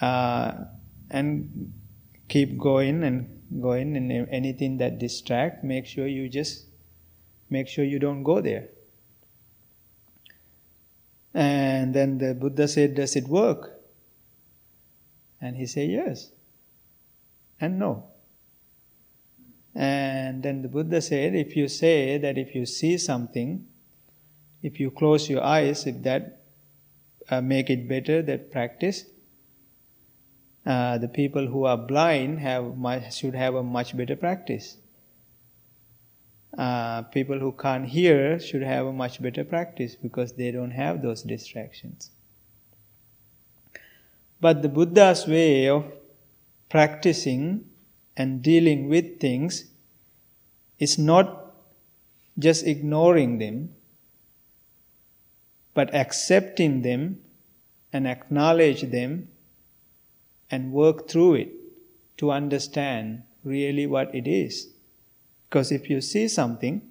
Uh, 0.00 0.52
and 1.10 1.72
keep 2.28 2.58
going 2.58 3.04
and 3.04 3.28
going 3.60 3.96
and 3.96 4.28
anything 4.30 4.78
that 4.78 4.98
distract 4.98 5.62
make 5.62 5.86
sure 5.86 6.06
you 6.06 6.28
just 6.28 6.66
make 7.50 7.68
sure 7.68 7.84
you 7.84 7.98
don't 7.98 8.22
go 8.22 8.40
there. 8.40 8.68
And 11.32 11.94
then 11.94 12.18
the 12.18 12.34
buddha 12.34 12.68
said 12.68 12.94
does 12.94 13.16
it 13.16 13.28
work? 13.28 13.80
And 15.40 15.56
he 15.56 15.66
said 15.66 15.90
yes. 15.90 16.30
And 17.60 17.78
no. 17.78 18.04
And 19.74 20.42
then 20.42 20.62
the 20.62 20.68
buddha 20.68 21.02
said 21.02 21.34
if 21.34 21.56
you 21.56 21.68
say 21.68 22.18
that 22.18 22.38
if 22.38 22.54
you 22.54 22.66
see 22.66 22.96
something 22.96 23.66
if 24.62 24.80
you 24.80 24.90
close 24.90 25.28
your 25.28 25.44
eyes 25.44 25.86
if 25.86 26.02
that 26.02 26.40
uh, 27.28 27.40
make 27.40 27.68
it 27.70 27.88
better 27.88 28.22
that 28.22 28.50
practice 28.50 29.04
uh, 30.66 30.98
the 30.98 31.08
people 31.08 31.46
who 31.46 31.64
are 31.64 31.76
blind 31.76 32.40
have 32.40 32.76
much, 32.76 33.14
should 33.14 33.34
have 33.34 33.54
a 33.54 33.62
much 33.62 33.96
better 33.96 34.16
practice. 34.16 34.78
Uh, 36.56 37.02
people 37.02 37.38
who 37.38 37.52
can't 37.52 37.86
hear 37.86 38.38
should 38.38 38.62
have 38.62 38.86
a 38.86 38.92
much 38.92 39.20
better 39.20 39.44
practice 39.44 39.96
because 39.96 40.32
they 40.34 40.50
don't 40.50 40.70
have 40.70 41.02
those 41.02 41.22
distractions. 41.22 42.10
But 44.40 44.62
the 44.62 44.68
Buddha's 44.68 45.26
way 45.26 45.68
of 45.68 45.84
practicing 46.68 47.66
and 48.16 48.42
dealing 48.42 48.88
with 48.88 49.20
things 49.20 49.64
is 50.78 50.98
not 50.98 51.54
just 52.38 52.66
ignoring 52.66 53.38
them, 53.38 53.74
but 55.74 55.94
accepting 55.94 56.82
them 56.82 57.20
and 57.92 58.06
acknowledge 58.06 58.82
them 58.90 59.28
and 60.50 60.72
work 60.72 61.08
through 61.08 61.34
it 61.34 61.52
to 62.16 62.30
understand 62.30 63.22
really 63.42 63.86
what 63.86 64.14
it 64.14 64.26
is. 64.26 64.68
Because 65.48 65.70
if 65.72 65.90
you 65.90 66.00
see 66.00 66.28
something, 66.28 66.82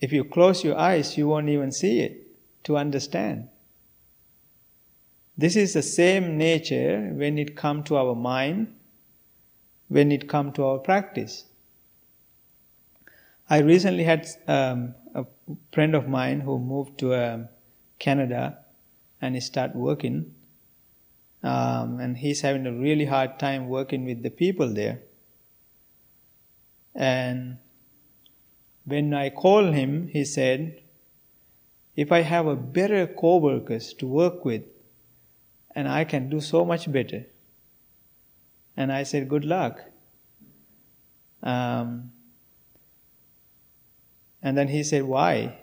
if 0.00 0.12
you 0.12 0.24
close 0.24 0.64
your 0.64 0.78
eyes, 0.78 1.16
you 1.16 1.28
won't 1.28 1.48
even 1.48 1.72
see 1.72 2.00
it 2.00 2.26
to 2.64 2.76
understand. 2.76 3.48
This 5.36 5.56
is 5.56 5.72
the 5.72 5.82
same 5.82 6.36
nature 6.36 7.12
when 7.14 7.38
it 7.38 7.56
comes 7.56 7.88
to 7.88 7.96
our 7.96 8.14
mind, 8.14 8.74
when 9.88 10.12
it 10.12 10.28
comes 10.28 10.54
to 10.56 10.64
our 10.64 10.78
practice. 10.78 11.44
I 13.48 13.58
recently 13.58 14.04
had 14.04 14.28
um, 14.46 14.94
a 15.14 15.24
friend 15.72 15.94
of 15.94 16.08
mine 16.08 16.40
who 16.40 16.58
moved 16.58 16.98
to 16.98 17.14
um, 17.14 17.48
Canada 17.98 18.58
and 19.20 19.34
he 19.34 19.40
started 19.40 19.76
working. 19.76 20.34
Um, 21.42 22.00
and 22.00 22.18
he's 22.18 22.42
having 22.42 22.66
a 22.66 22.72
really 22.72 23.06
hard 23.06 23.38
time 23.38 23.68
working 23.68 24.04
with 24.04 24.22
the 24.22 24.30
people 24.30 24.72
there. 24.72 25.00
And 26.94 27.58
when 28.84 29.14
I 29.14 29.30
called 29.30 29.74
him, 29.74 30.08
he 30.08 30.24
said, 30.24 30.82
if 31.96 32.12
I 32.12 32.20
have 32.20 32.46
a 32.46 32.56
better 32.56 33.06
co-workers 33.06 33.94
to 33.94 34.06
work 34.06 34.44
with, 34.44 34.62
and 35.74 35.88
I 35.88 36.04
can 36.04 36.28
do 36.28 36.40
so 36.40 36.64
much 36.64 36.90
better. 36.90 37.26
And 38.76 38.92
I 38.92 39.04
said, 39.04 39.28
good 39.28 39.44
luck. 39.44 39.80
Um, 41.42 42.12
and 44.42 44.56
then 44.58 44.68
he 44.68 44.82
said, 44.82 45.04
why? 45.04 45.58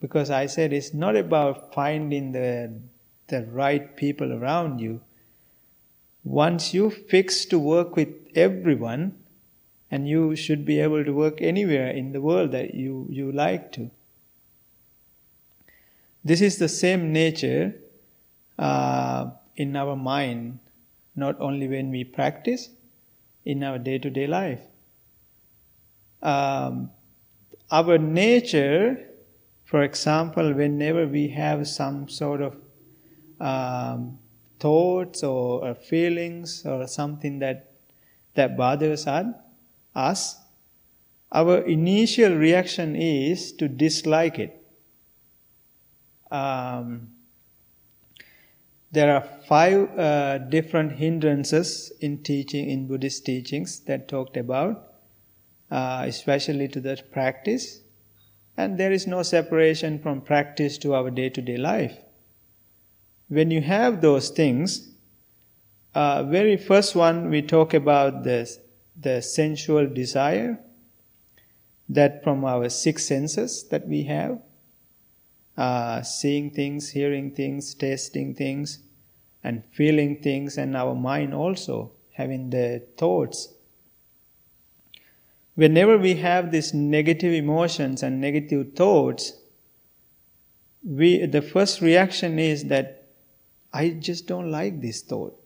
Because 0.00 0.30
I 0.30 0.46
said, 0.46 0.72
it's 0.72 0.94
not 0.94 1.16
about 1.16 1.74
finding 1.74 2.32
the, 2.32 2.72
the 3.28 3.44
right 3.46 3.96
people 3.96 4.32
around 4.32 4.80
you. 4.80 5.00
Once 6.24 6.74
you 6.74 6.90
fix 6.90 7.44
to 7.46 7.58
work 7.58 7.96
with 7.96 8.08
everyone, 8.34 9.14
and 9.90 10.08
you 10.08 10.36
should 10.36 10.64
be 10.64 10.80
able 10.80 11.04
to 11.04 11.12
work 11.12 11.40
anywhere 11.40 11.88
in 11.88 12.12
the 12.12 12.20
world 12.20 12.52
that 12.52 12.74
you, 12.74 13.06
you 13.10 13.32
like 13.32 13.72
to. 13.72 13.90
This 16.24 16.40
is 16.40 16.58
the 16.58 16.68
same 16.68 17.12
nature 17.12 17.74
uh, 18.58 19.30
in 19.56 19.76
our 19.76 19.96
mind, 19.96 20.58
not 21.16 21.40
only 21.40 21.68
when 21.68 21.90
we 21.90 22.04
practice, 22.04 22.68
in 23.44 23.64
our 23.64 23.78
day 23.78 23.98
to 23.98 24.10
day 24.10 24.26
life. 24.26 24.60
Um, 26.22 26.90
our 27.70 27.96
nature, 27.96 29.08
for 29.64 29.82
example, 29.82 30.52
whenever 30.52 31.06
we 31.06 31.28
have 31.28 31.66
some 31.66 32.08
sort 32.08 32.42
of 32.42 32.56
um, 33.40 34.18
thoughts 34.58 35.22
or, 35.22 35.74
feelings 35.74 36.64
or 36.66 36.86
something 36.86 37.38
that 37.38 37.72
that 38.34 38.56
bothers 38.56 39.06
us, 39.06 39.26
us, 39.94 40.36
our 41.32 41.58
initial 41.58 42.34
reaction 42.34 42.94
is 42.94 43.52
to 43.52 43.68
dislike 43.68 44.38
it. 44.38 44.62
Um, 46.30 47.08
there 48.92 49.14
are 49.14 49.24
five 49.46 49.98
uh, 49.98 50.38
different 50.38 50.92
hindrances 50.92 51.92
in 52.00 52.22
teaching 52.22 52.70
in 52.70 52.86
Buddhist 52.86 53.26
teachings 53.26 53.80
that 53.80 54.08
talked 54.08 54.36
about, 54.36 54.94
uh, 55.70 56.04
especially 56.06 56.68
to 56.68 56.80
the 56.80 57.02
practice, 57.12 57.80
and 58.56 58.78
there 58.78 58.92
is 58.92 59.06
no 59.06 59.22
separation 59.22 59.98
from 59.98 60.20
practice 60.20 60.78
to 60.78 60.94
our 60.94 61.10
day-to-day 61.10 61.56
life. 61.56 61.98
When 63.28 63.50
you 63.50 63.60
have 63.60 64.00
those 64.00 64.30
things, 64.30 64.88
uh, 65.94 66.22
very 66.24 66.56
first 66.56 66.94
one 66.94 67.30
we 67.30 67.42
talk 67.42 67.74
about 67.74 68.24
this 68.24 68.58
the 69.00 69.22
sensual 69.22 69.86
desire 69.86 70.58
that 71.88 72.24
from 72.24 72.44
our 72.44 72.68
six 72.68 73.04
senses 73.06 73.64
that 73.68 73.86
we 73.86 74.02
have 74.04 74.40
uh, 75.56 76.02
seeing 76.02 76.50
things, 76.50 76.90
hearing 76.90 77.32
things, 77.32 77.74
tasting 77.74 78.34
things, 78.34 78.78
and 79.42 79.64
feeling 79.72 80.16
things, 80.22 80.56
and 80.56 80.76
our 80.76 80.94
mind 80.94 81.34
also 81.34 81.90
having 82.12 82.50
the 82.50 82.82
thoughts. 82.96 83.54
Whenever 85.56 85.98
we 85.98 86.14
have 86.14 86.52
these 86.52 86.72
negative 86.72 87.32
emotions 87.32 88.04
and 88.04 88.20
negative 88.20 88.74
thoughts, 88.74 89.32
we, 90.84 91.26
the 91.26 91.42
first 91.42 91.80
reaction 91.80 92.38
is 92.38 92.66
that 92.66 92.97
I 93.72 93.90
just 93.90 94.26
don't 94.26 94.50
like 94.50 94.80
this 94.80 95.02
thought. 95.02 95.38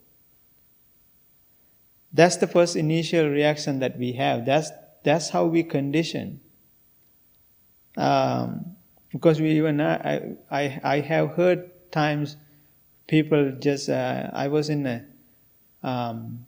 That's 2.13 2.37
the 2.37 2.47
first 2.47 2.77
initial 2.77 3.29
reaction 3.29 3.79
that 3.81 3.99
we 3.99 4.13
have. 4.13 4.45
That's, 4.45 4.71
that's 5.03 5.31
how 5.31 5.47
we 5.47 5.63
condition. 5.63 6.41
Um, 7.97 8.77
because 9.11 9.41
we 9.41 9.53
even, 9.53 9.81
I, 9.81 10.37
I, 10.51 10.81
I 10.83 11.01
have 11.01 11.31
heard 11.31 11.71
times 11.91 12.37
people 13.07 13.53
just, 13.59 13.89
uh, 13.89 14.31
I 14.33 14.49
was 14.49 14.71
in 14.71 14.87
a, 14.87 15.05
um, 15.83 16.47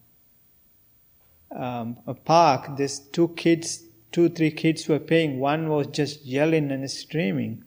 um, 1.54 1.98
a 2.06 2.14
park, 2.14 2.76
there's 2.76 3.00
two 3.00 3.28
kids, 3.28 3.84
two, 4.12 4.28
three 4.28 4.50
kids 4.50 4.88
were 4.88 4.98
playing. 4.98 5.38
One 5.40 5.68
was 5.68 5.86
just 5.88 6.24
yelling 6.24 6.70
and 6.70 6.90
screaming. 6.90 7.64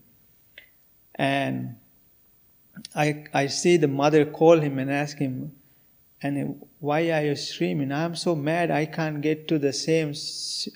And 1.16 1.76
I, 2.96 3.26
I 3.34 3.48
see 3.48 3.78
the 3.78 3.88
mother 3.88 4.26
call 4.26 4.60
him 4.60 4.80
and 4.80 4.92
ask 4.92 5.18
him, 5.18 5.54
and 6.22 6.62
why 6.80 7.12
are 7.12 7.24
you 7.24 7.36
screaming? 7.36 7.92
I'm 7.92 8.16
so 8.16 8.36
mad 8.36 8.72
I 8.72 8.86
can't 8.86 9.22
get 9.22 9.48
to 9.50 9.60
the 9.60 9.74
same 9.74 10.14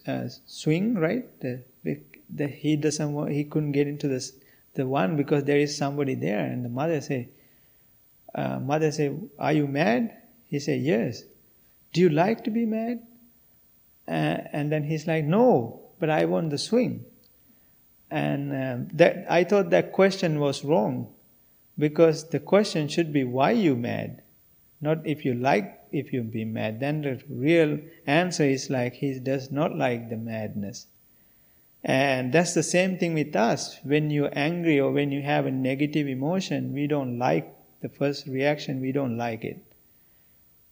uh, 0.08 0.30
swing, 0.46 0.96
right? 0.96 1.28
The, 1.40 1.64
the, 1.84 2.48
he 2.48 2.76
doesn't 2.76 3.32
he 3.32 3.44
couldn't 3.44 3.72
get 3.74 3.88
into 3.88 4.08
this, 4.08 4.34
the 4.76 4.88
one 4.88 5.18
because 5.18 5.44
there 5.44 5.58
is 5.58 5.76
somebody 5.76 6.16
there. 6.16 6.40
And 6.40 6.64
the 6.64 6.70
mother 6.70 7.02
say, 7.02 7.30
uh, 8.34 8.60
mother 8.60 8.92
say, 8.92 9.14
are 9.38 9.54
you 9.54 9.68
mad? 9.68 10.16
He 10.48 10.60
say, 10.60 10.78
yes. 10.78 11.24
Do 11.92 12.02
you 12.02 12.10
like 12.10 12.44
to 12.46 12.52
be 12.52 12.66
mad? 12.66 13.02
Uh, 14.08 14.38
and 14.54 14.72
then 14.72 14.84
he's 14.84 15.08
like, 15.08 15.26
no, 15.26 15.82
but 16.00 16.10
I 16.10 16.26
want 16.26 16.52
the 16.52 16.58
swing. 16.58 17.06
And 18.10 18.52
um, 18.52 18.88
that 18.94 19.26
I 19.30 19.44
thought 19.44 19.70
that 19.72 19.92
question 19.92 20.40
was 20.40 20.64
wrong 20.64 21.14
because 21.82 22.30
the 22.30 22.40
question 22.40 22.88
should 22.88 23.12
be 23.12 23.24
why 23.24 23.52
you 23.52 23.76
mad 23.76 24.22
not 24.82 25.06
if 25.06 25.24
you 25.24 25.36
like, 25.36 25.80
if 25.92 26.12
you 26.12 26.24
be 26.24 26.44
mad. 26.44 26.80
Then 26.80 27.02
the 27.04 27.22
real 27.30 27.80
answer 28.08 28.44
is 28.44 28.70
like 28.70 28.94
he 28.96 29.20
does 29.20 29.52
not 29.52 29.78
like 29.78 30.10
the 30.10 30.18
madness. 30.18 30.88
And 31.84 32.34
that's 32.34 32.54
the 32.54 32.64
same 32.64 32.98
thing 32.98 33.14
with 33.14 33.36
us. 33.36 33.80
When 33.84 34.10
you're 34.10 34.34
angry 34.34 34.80
or 34.80 34.92
when 34.92 35.12
you 35.12 35.22
have 35.22 35.46
a 35.46 35.52
negative 35.52 36.08
emotion, 36.08 36.74
we 36.74 36.88
don't 36.88 37.18
like 37.20 37.56
the 37.82 37.90
first 37.90 38.28
reaction, 38.28 38.82
we 38.82 38.92
don't 38.92 39.18
like 39.18 39.44
it. 39.44 39.64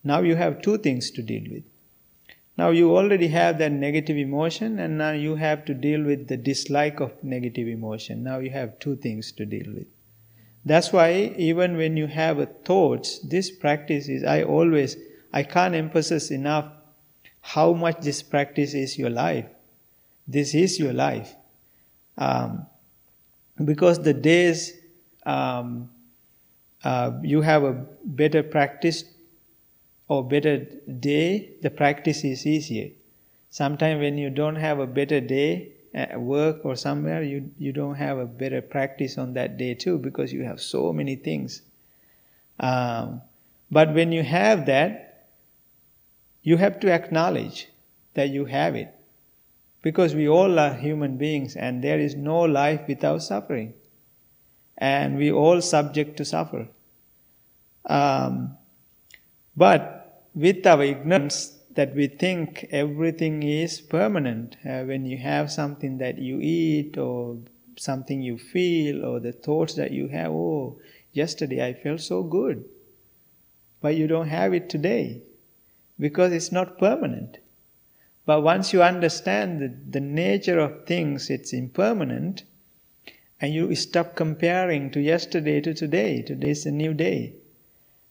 Now 0.03 0.21
you 0.21 0.35
have 0.35 0.61
two 0.61 0.77
things 0.77 1.11
to 1.11 1.21
deal 1.21 1.43
with. 1.51 1.63
Now 2.57 2.69
you 2.71 2.95
already 2.95 3.27
have 3.29 3.57
that 3.59 3.71
negative 3.71 4.17
emotion, 4.17 4.79
and 4.79 4.97
now 4.97 5.11
you 5.11 5.35
have 5.35 5.65
to 5.65 5.73
deal 5.73 6.03
with 6.03 6.27
the 6.27 6.37
dislike 6.37 6.99
of 6.99 7.23
negative 7.23 7.67
emotion. 7.67 8.23
Now 8.23 8.39
you 8.39 8.49
have 8.49 8.79
two 8.79 8.95
things 8.95 9.31
to 9.33 9.45
deal 9.45 9.71
with. 9.73 9.87
That's 10.69 10.93
why 10.93 11.33
even 11.35 11.77
when 11.77 11.97
you 11.97 12.05
have 12.05 12.37
a 12.37 12.45
thoughts, 12.45 13.17
this 13.21 13.49
practice 13.49 14.07
is, 14.07 14.23
I 14.23 14.43
always, 14.43 14.97
I 15.33 15.41
can't 15.41 15.73
emphasize 15.73 16.29
enough 16.29 16.71
how 17.41 17.73
much 17.73 18.01
this 18.01 18.21
practice 18.21 18.75
is 18.75 18.95
your 18.95 19.09
life. 19.09 19.47
This 20.27 20.53
is 20.53 20.77
your 20.77 20.93
life. 20.93 21.33
Um, 22.19 22.67
because 23.65 24.03
the 24.03 24.13
days 24.13 24.73
um, 25.25 25.89
uh, 26.83 27.13
you 27.23 27.41
have 27.41 27.63
a 27.63 27.73
better 28.05 28.43
practice 28.43 29.05
or 30.07 30.23
better 30.23 30.57
day, 30.99 31.49
the 31.63 31.71
practice 31.71 32.23
is 32.23 32.45
easier. 32.45 32.91
Sometimes 33.49 34.01
when 34.01 34.19
you 34.19 34.29
don't 34.29 34.57
have 34.57 34.77
a 34.77 34.85
better 34.85 35.19
day, 35.19 35.71
at 35.93 36.19
work 36.21 36.63
or 36.63 36.75
somewhere, 36.75 37.23
you, 37.23 37.51
you 37.57 37.71
don't 37.73 37.95
have 37.95 38.17
a 38.17 38.25
better 38.25 38.61
practice 38.61 39.17
on 39.17 39.33
that 39.33 39.57
day 39.57 39.73
too 39.73 39.97
because 39.97 40.31
you 40.31 40.43
have 40.43 40.61
so 40.61 40.93
many 40.93 41.15
things. 41.15 41.61
Um, 42.59 43.21
but 43.71 43.93
when 43.93 44.11
you 44.11 44.23
have 44.23 44.65
that, 44.67 45.27
you 46.41 46.57
have 46.57 46.79
to 46.81 46.91
acknowledge 46.91 47.67
that 48.13 48.29
you 48.29 48.45
have 48.45 48.75
it. 48.75 48.93
Because 49.81 50.13
we 50.13 50.27
all 50.27 50.59
are 50.59 50.73
human 50.73 51.17
beings 51.17 51.55
and 51.55 51.83
there 51.83 51.99
is 51.99 52.15
no 52.15 52.41
life 52.41 52.81
without 52.87 53.23
suffering. 53.23 53.73
And 54.77 55.17
we 55.17 55.31
all 55.31 55.61
subject 55.61 56.17
to 56.17 56.25
suffer. 56.25 56.67
Um, 57.85 58.57
but 59.55 60.25
with 60.35 60.65
our 60.65 60.83
ignorance, 60.83 61.58
that 61.79 61.95
we 61.95 62.07
think 62.07 62.67
everything 62.71 63.41
is 63.41 63.79
permanent. 63.79 64.57
Uh, 64.65 64.83
when 64.83 65.05
you 65.05 65.17
have 65.17 65.49
something 65.49 65.97
that 65.97 66.17
you 66.17 66.37
eat 66.41 66.97
or 66.97 67.37
something 67.77 68.21
you 68.21 68.37
feel 68.37 69.05
or 69.05 69.21
the 69.21 69.31
thoughts 69.31 69.75
that 69.75 69.91
you 69.91 70.09
have. 70.09 70.29
Oh, 70.29 70.77
yesterday 71.13 71.65
I 71.65 71.71
felt 71.73 72.01
so 72.01 72.21
good. 72.21 72.65
But 73.79 73.95
you 73.95 74.07
don't 74.07 74.27
have 74.27 74.53
it 74.53 74.69
today 74.69 75.21
because 75.97 76.33
it's 76.33 76.51
not 76.51 76.77
permanent. 76.77 77.37
But 78.25 78.43
once 78.43 78.73
you 78.73 78.83
understand 78.83 79.61
the, 79.61 79.73
the 79.89 80.01
nature 80.01 80.59
of 80.59 80.85
things, 80.85 81.29
it's 81.29 81.53
impermanent, 81.53 82.43
and 83.39 83.53
you 83.53 83.73
stop 83.75 84.17
comparing 84.17 84.91
to 84.91 84.99
yesterday 84.99 85.61
to 85.61 85.73
today. 85.73 86.23
Today 86.23 86.49
is 86.49 86.65
a 86.65 86.71
new 86.71 86.93
day. 86.93 87.35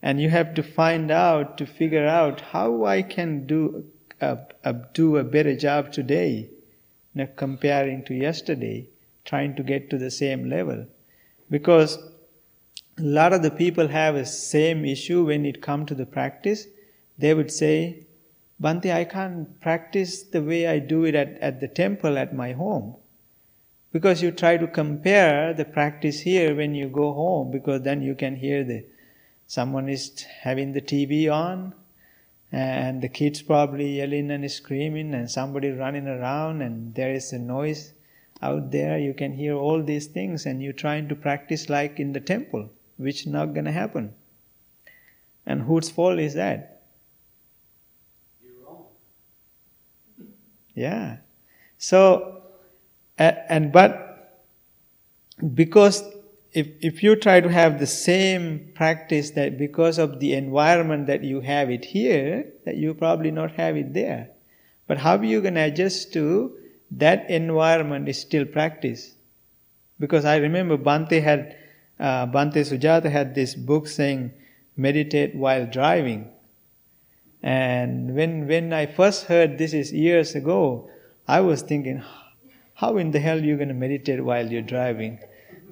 And 0.03 0.21
you 0.21 0.31
have 0.31 0.55
to 0.55 0.63
find 0.63 1.11
out, 1.11 1.59
to 1.59 1.67
figure 1.67 2.07
out 2.07 2.41
how 2.41 2.85
I 2.85 3.03
can 3.03 3.47
do 3.47 3.87
a, 4.21 4.39
a, 4.65 4.75
do 4.93 5.17
a 5.17 5.25
better 5.25 5.57
job 5.57 5.93
today, 5.93 6.51
not 7.15 7.37
comparing 7.37 8.05
to 8.05 8.15
yesterday, 8.15 8.89
trying 9.25 9.57
to 9.57 9.63
get 9.63 9.91
to 9.91 9.99
the 9.99 10.11
same 10.11 10.49
level. 10.49 10.87
Because 11.51 11.99
a 12.97 13.03
lot 13.03 13.33
of 13.33 13.43
the 13.43 13.51
people 13.51 13.89
have 13.89 14.15
a 14.15 14.27
same 14.27 14.85
issue 14.85 15.27
when 15.27 15.45
it 15.45 15.63
comes 15.63 15.89
to 15.89 15.95
the 15.95 16.07
practice. 16.07 16.67
They 17.17 17.35
would 17.35 17.51
say, 17.51 18.07
Bhante, 18.61 18.93
I 18.93 19.05
can't 19.05 19.61
practice 19.61 20.23
the 20.23 20.43
way 20.43 20.67
I 20.67 20.81
do 20.81 21.05
it 21.05 21.15
at, 21.15 21.39
at 21.41 21.61
the 21.61 21.69
temple 21.69 22.19
at 22.19 22.35
my 22.35 22.53
home. 22.53 22.97
Because 23.93 24.23
you 24.23 24.33
try 24.33 24.57
to 24.57 24.67
compare 24.67 25.55
the 25.55 25.65
practice 25.65 26.21
here 26.21 26.55
when 26.55 26.75
you 26.75 26.89
go 26.89 27.13
home, 27.13 27.51
because 27.51 27.83
then 27.83 28.03
you 28.03 28.15
can 28.15 28.37
hear 28.37 28.65
the 28.65 28.85
someone 29.49 29.89
is 29.89 30.23
having 30.43 30.73
the 30.73 30.81
TV 30.81 31.33
on, 31.33 31.75
and 32.53 33.03
the 33.03 33.09
kids 33.09 33.43
probably 33.43 33.97
yelling 33.97 34.31
and 34.31 34.49
screaming, 34.51 35.15
and 35.15 35.29
somebody 35.31 35.71
running 35.71 36.07
around, 36.07 36.63
and 36.63 36.95
there 36.95 37.13
is 37.13 37.33
a 37.33 37.39
noise 37.39 37.95
out 38.43 38.71
there. 38.71 38.99
You 38.99 39.15
can 39.15 39.33
hear 39.33 39.55
all 39.55 39.83
these 39.83 40.07
things, 40.07 40.47
and 40.47 40.63
you're 40.63 40.73
trying 40.73 41.09
to 41.09 41.17
practice 41.17 41.69
like 41.69 41.99
in 41.99 42.13
the 42.13 42.21
temple, 42.21 42.71
which 42.99 43.27
not 43.27 43.55
going 43.55 43.65
to 43.65 43.73
happen. 43.73 44.15
And 45.47 45.63
whose 45.63 45.91
fault 45.91 46.19
is 46.19 46.35
that? 46.35 46.83
You're 48.43 48.53
wrong. 48.65 48.85
Yeah. 50.75 51.17
So, 51.79 52.43
and 53.17 53.73
but 53.73 54.05
because 55.55 56.03
if, 56.53 56.69
if 56.81 57.03
you 57.03 57.15
try 57.17 57.41
to 57.41 57.49
have 57.49 57.79
the 57.79 57.87
same 57.87 58.73
practice 58.75 59.31
that 59.33 59.59
because 59.59 59.99
of 59.99 60.19
the 60.21 60.33
environment 60.33 61.07
that 61.07 61.23
you 61.23 61.41
have 61.41 61.71
it 61.71 61.85
here, 61.85 62.47
that 62.65 62.77
you 62.77 62.95
probably 62.95 63.31
not 63.31 63.53
have 63.53 63.77
it 63.77 63.93
there. 63.93 64.31
But 64.87 64.99
how 64.99 65.17
are 65.17 65.25
you 65.25 65.43
going 65.43 65.55
to 65.55 65.65
adjust 65.65 66.13
to 66.15 66.57
that 66.93 67.29
environment 67.29 68.09
is 68.09 68.19
still 68.21 68.47
practice? 68.47 69.15
Because 70.01 70.25
I 70.25 70.37
remember 70.37 70.79
Bhante 70.79 71.23
had, 71.23 71.57
uh, 72.01 72.27
Sujatha 72.27 73.11
had 73.11 73.35
this 73.35 73.55
book 73.55 73.87
saying, 73.87 74.33
meditate 74.77 75.35
while 75.35 75.67
driving. 75.67 76.31
And 77.43 78.15
when, 78.15 78.47
when 78.49 78.73
I 78.73 78.87
first 78.87 79.25
heard 79.25 79.59
this 79.59 79.75
is 79.75 79.93
years 79.93 80.35
ago, 80.35 80.89
I 81.27 81.41
was 81.41 81.63
thinking, 81.63 82.03
how 82.75 82.97
in 82.97 83.11
the 83.11 83.21
hell 83.21 83.39
are 83.39 83.45
you 83.45 83.57
going 83.57 83.69
to 83.69 83.75
meditate 83.75 84.25
while 84.25 84.51
you're 84.51 84.63
driving? 84.63 85.19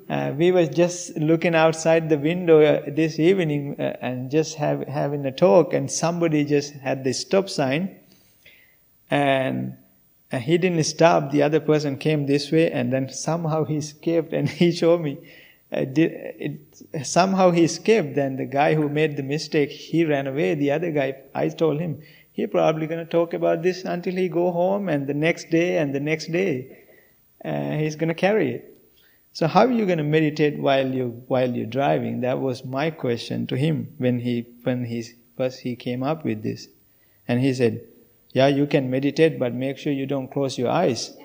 Uh, 0.08 0.32
we 0.36 0.52
were 0.52 0.66
just 0.66 1.16
looking 1.16 1.54
outside 1.54 2.08
the 2.08 2.18
window 2.18 2.62
uh, 2.62 2.80
this 2.86 3.18
evening 3.18 3.74
uh, 3.80 3.96
and 4.00 4.30
just 4.30 4.54
have, 4.54 4.86
having 4.86 5.26
a 5.26 5.32
talk, 5.32 5.74
and 5.74 5.90
somebody 5.90 6.44
just 6.44 6.74
had 6.74 7.02
the 7.02 7.12
stop 7.12 7.48
sign, 7.48 7.98
and 9.10 9.76
uh, 10.30 10.38
he 10.38 10.58
didn't 10.58 10.84
stop. 10.84 11.32
The 11.32 11.42
other 11.42 11.58
person 11.58 11.98
came 11.98 12.26
this 12.26 12.52
way, 12.52 12.70
and 12.70 12.92
then 12.92 13.08
somehow 13.08 13.64
he 13.64 13.78
escaped, 13.78 14.32
and 14.32 14.48
he 14.62 14.70
showed 14.70 15.00
me. 15.00 15.18
Uh, 15.72 15.84
did, 15.84 16.12
it, 16.12 17.04
somehow 17.04 17.50
he 17.50 17.64
escaped. 17.64 18.14
Then 18.14 18.36
the 18.36 18.46
guy 18.46 18.74
who 18.74 18.88
made 18.88 19.16
the 19.16 19.24
mistake, 19.24 19.70
he 19.70 20.04
ran 20.04 20.28
away. 20.28 20.54
The 20.54 20.70
other 20.70 20.92
guy, 20.92 21.16
I 21.34 21.48
told 21.48 21.80
him, 21.80 22.00
he 22.30 22.46
probably 22.46 22.86
going 22.86 23.04
to 23.04 23.10
talk 23.10 23.34
about 23.34 23.64
this 23.64 23.84
until 23.84 24.14
he 24.14 24.28
go 24.28 24.52
home, 24.52 24.88
and 24.88 25.08
the 25.08 25.14
next 25.14 25.50
day, 25.50 25.78
and 25.78 25.92
the 25.92 25.98
next 25.98 26.30
day, 26.30 26.84
uh, 27.44 27.72
he's 27.72 27.96
going 27.96 28.08
to 28.08 28.14
carry 28.14 28.54
it. 28.54 28.75
So 29.36 29.46
how 29.46 29.66
are 29.66 29.70
you 29.70 29.84
going 29.84 29.98
to 29.98 30.02
meditate 30.04 30.58
while 30.58 30.94
you 30.94 31.22
while 31.28 31.50
you're 31.54 31.66
driving? 31.66 32.22
That 32.22 32.40
was 32.40 32.64
my 32.64 32.90
question 32.90 33.46
to 33.48 33.54
him 33.54 33.92
when 33.98 34.20
he 34.20 34.46
when 34.62 34.86
he 34.86 35.04
first 35.36 35.60
he 35.60 35.76
came 35.76 36.02
up 36.02 36.24
with 36.24 36.42
this, 36.42 36.68
and 37.28 37.38
he 37.38 37.52
said, 37.52 37.82
"Yeah, 38.32 38.46
you 38.46 38.66
can 38.66 38.88
meditate, 38.88 39.38
but 39.38 39.52
make 39.52 39.76
sure 39.76 39.92
you 39.92 40.06
don't 40.06 40.28
close 40.28 40.56
your 40.56 40.70
eyes." 40.70 41.18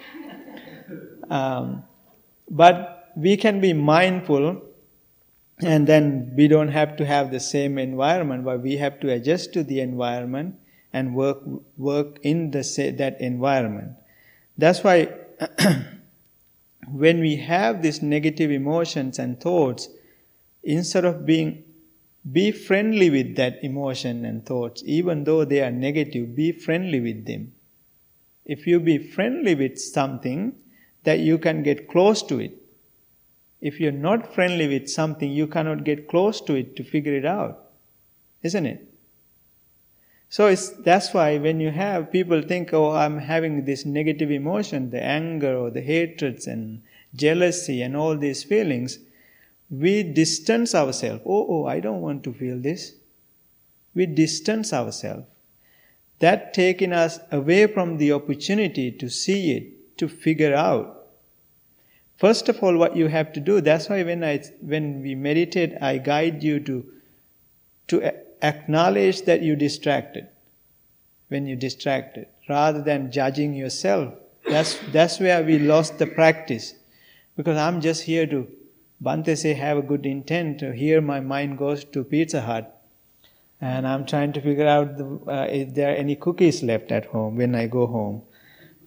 um, 1.29 1.85
but 2.49 3.13
we 3.15 3.37
can 3.37 3.61
be 3.61 3.71
mindful, 3.71 4.61
and 5.61 5.87
then 5.87 6.33
we 6.35 6.49
don't 6.49 6.75
have 6.75 6.97
to 6.97 7.05
have 7.05 7.31
the 7.31 7.39
same 7.39 7.77
environment, 7.77 8.43
but 8.43 8.59
we 8.59 8.75
have 8.75 8.99
to 8.99 9.13
adjust 9.13 9.53
to 9.53 9.63
the 9.63 9.79
environment 9.79 10.59
and 10.91 11.15
work 11.15 11.39
work 11.77 12.19
in 12.23 12.51
the 12.51 12.93
that 12.97 13.21
environment. 13.21 13.95
That's 14.57 14.83
why. 14.83 15.07
when 16.87 17.19
we 17.19 17.35
have 17.37 17.81
these 17.81 18.01
negative 18.01 18.51
emotions 18.51 19.19
and 19.19 19.39
thoughts, 19.39 19.89
instead 20.63 21.05
of 21.05 21.25
being 21.25 21.63
be 22.31 22.51
friendly 22.51 23.09
with 23.09 23.35
that 23.35 23.63
emotion 23.63 24.25
and 24.25 24.45
thoughts, 24.45 24.83
even 24.85 25.23
though 25.23 25.43
they 25.43 25.61
are 25.61 25.71
negative, 25.71 26.35
be 26.35 26.51
friendly 26.51 26.99
with 26.99 27.25
them. 27.25 27.51
If 28.45 28.67
you 28.67 28.79
be 28.79 28.99
friendly 28.99 29.55
with 29.55 29.79
something, 29.79 30.55
that 31.03 31.19
you 31.19 31.39
can 31.39 31.63
get 31.63 31.87
close 31.87 32.21
to 32.23 32.39
it. 32.39 32.57
If 33.59 33.79
you're 33.79 33.91
not 33.91 34.33
friendly 34.33 34.67
with 34.67 34.89
something, 34.89 35.31
you 35.31 35.47
cannot 35.47 35.83
get 35.83 36.07
close 36.07 36.41
to 36.41 36.53
it 36.53 36.75
to 36.75 36.83
figure 36.83 37.15
it 37.15 37.25
out. 37.25 37.71
Isn't 38.43 38.65
it? 38.65 38.90
So 40.31 40.47
it's, 40.47 40.69
that's 40.69 41.13
why 41.13 41.37
when 41.39 41.59
you 41.59 41.71
have 41.71 42.09
people 42.09 42.41
think, 42.41 42.73
oh, 42.73 42.91
I'm 42.91 43.19
having 43.19 43.65
this 43.65 43.85
negative 43.85 44.31
emotion, 44.31 44.89
the 44.89 45.03
anger 45.03 45.57
or 45.57 45.69
the 45.69 45.81
hatreds 45.81 46.47
and 46.47 46.83
jealousy 47.13 47.81
and 47.81 47.97
all 47.97 48.17
these 48.17 48.41
feelings, 48.41 48.99
we 49.69 50.03
distance 50.03 50.73
ourselves. 50.73 51.21
Oh, 51.25 51.47
oh, 51.49 51.65
I 51.65 51.81
don't 51.81 51.99
want 51.99 52.23
to 52.23 52.33
feel 52.33 52.57
this. 52.57 52.93
We 53.93 54.05
distance 54.05 54.71
ourselves. 54.71 55.25
That 56.19 56.53
taking 56.53 56.93
us 56.93 57.19
away 57.29 57.67
from 57.67 57.97
the 57.97 58.13
opportunity 58.13 58.89
to 58.89 59.09
see 59.09 59.51
it, 59.51 59.97
to 59.97 60.07
figure 60.07 60.55
out. 60.55 61.07
First 62.17 62.47
of 62.47 62.63
all, 62.63 62.77
what 62.77 62.95
you 62.95 63.07
have 63.07 63.33
to 63.33 63.41
do, 63.41 63.59
that's 63.59 63.89
why 63.89 64.03
when 64.03 64.23
I, 64.23 64.41
when 64.61 65.01
we 65.01 65.13
meditate, 65.13 65.73
I 65.81 65.97
guide 65.97 66.41
you 66.41 66.61
to, 66.61 66.85
to 67.89 68.30
acknowledge 68.41 69.23
that 69.23 69.43
you're 69.43 69.55
distracted 69.55 70.27
when 71.29 71.47
you're 71.47 71.57
distracted 71.57 72.27
rather 72.49 72.81
than 72.81 73.11
judging 73.11 73.53
yourself. 73.53 74.13
That's, 74.47 74.77
that's 74.91 75.19
where 75.19 75.43
we 75.43 75.59
lost 75.59 75.97
the 75.97 76.07
practice. 76.07 76.73
Because 77.37 77.57
I'm 77.57 77.79
just 77.79 78.03
here 78.03 78.27
to, 78.27 78.47
Bhante 79.01 79.37
say, 79.37 79.53
have 79.53 79.77
a 79.77 79.81
good 79.81 80.05
intent. 80.05 80.61
Here 80.61 80.99
my 80.99 81.19
mind 81.19 81.57
goes 81.57 81.85
to 81.85 82.03
Pizza 82.03 82.41
Hut. 82.41 82.77
And 83.61 83.87
I'm 83.87 84.05
trying 84.05 84.33
to 84.33 84.41
figure 84.41 84.67
out 84.67 84.97
the, 84.97 85.05
uh, 85.31 85.45
if 85.45 85.73
there 85.73 85.91
are 85.91 85.95
any 85.95 86.15
cookies 86.15 86.63
left 86.63 86.91
at 86.91 87.05
home 87.05 87.37
when 87.37 87.55
I 87.55 87.67
go 87.67 87.85
home. 87.87 88.23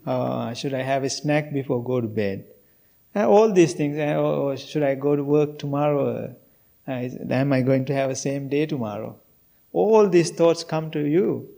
Uh, 0.05 0.53
should 0.53 0.75
I 0.75 0.83
have 0.83 1.05
a 1.05 1.11
snack 1.11 1.53
before 1.53 1.83
go 1.83 2.01
to 2.01 2.09
bed? 2.09 2.45
Uh, 3.15 3.27
all 3.27 3.53
these 3.53 3.73
things. 3.73 3.97
Uh, 3.97 4.21
or 4.21 4.57
should 4.57 4.83
I 4.83 4.97
go 4.97 5.17
to 5.17 5.23
work 5.23 5.59
tomorrow? 5.59 6.35
Uh, 6.87 6.93
am 6.93 7.53
I 7.53 7.63
going 7.63 7.85
to 7.87 7.95
have 7.95 8.11
a 8.11 8.17
same 8.17 8.49
day 8.49 8.67
tomorrow? 8.67 9.17
All 9.75 10.09
these 10.09 10.31
thoughts 10.31 10.65
come 10.65 10.91
to 10.93 11.01
you. 11.07 11.51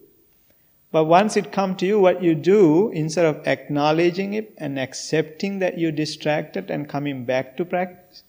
But 0.90 1.04
once 1.04 1.36
it 1.36 1.52
comes 1.52 1.76
to 1.76 1.86
you, 1.86 2.00
what 2.00 2.22
you 2.22 2.34
do, 2.34 2.90
instead 2.90 3.26
of 3.26 3.46
acknowledging 3.46 4.32
it 4.32 4.54
and 4.56 4.78
accepting 4.78 5.58
that 5.58 5.78
you're 5.78 5.92
distracted 5.92 6.70
and 6.70 6.88
coming 6.88 7.24
back 7.24 7.56
to 7.58 7.64
practice, 7.64 8.22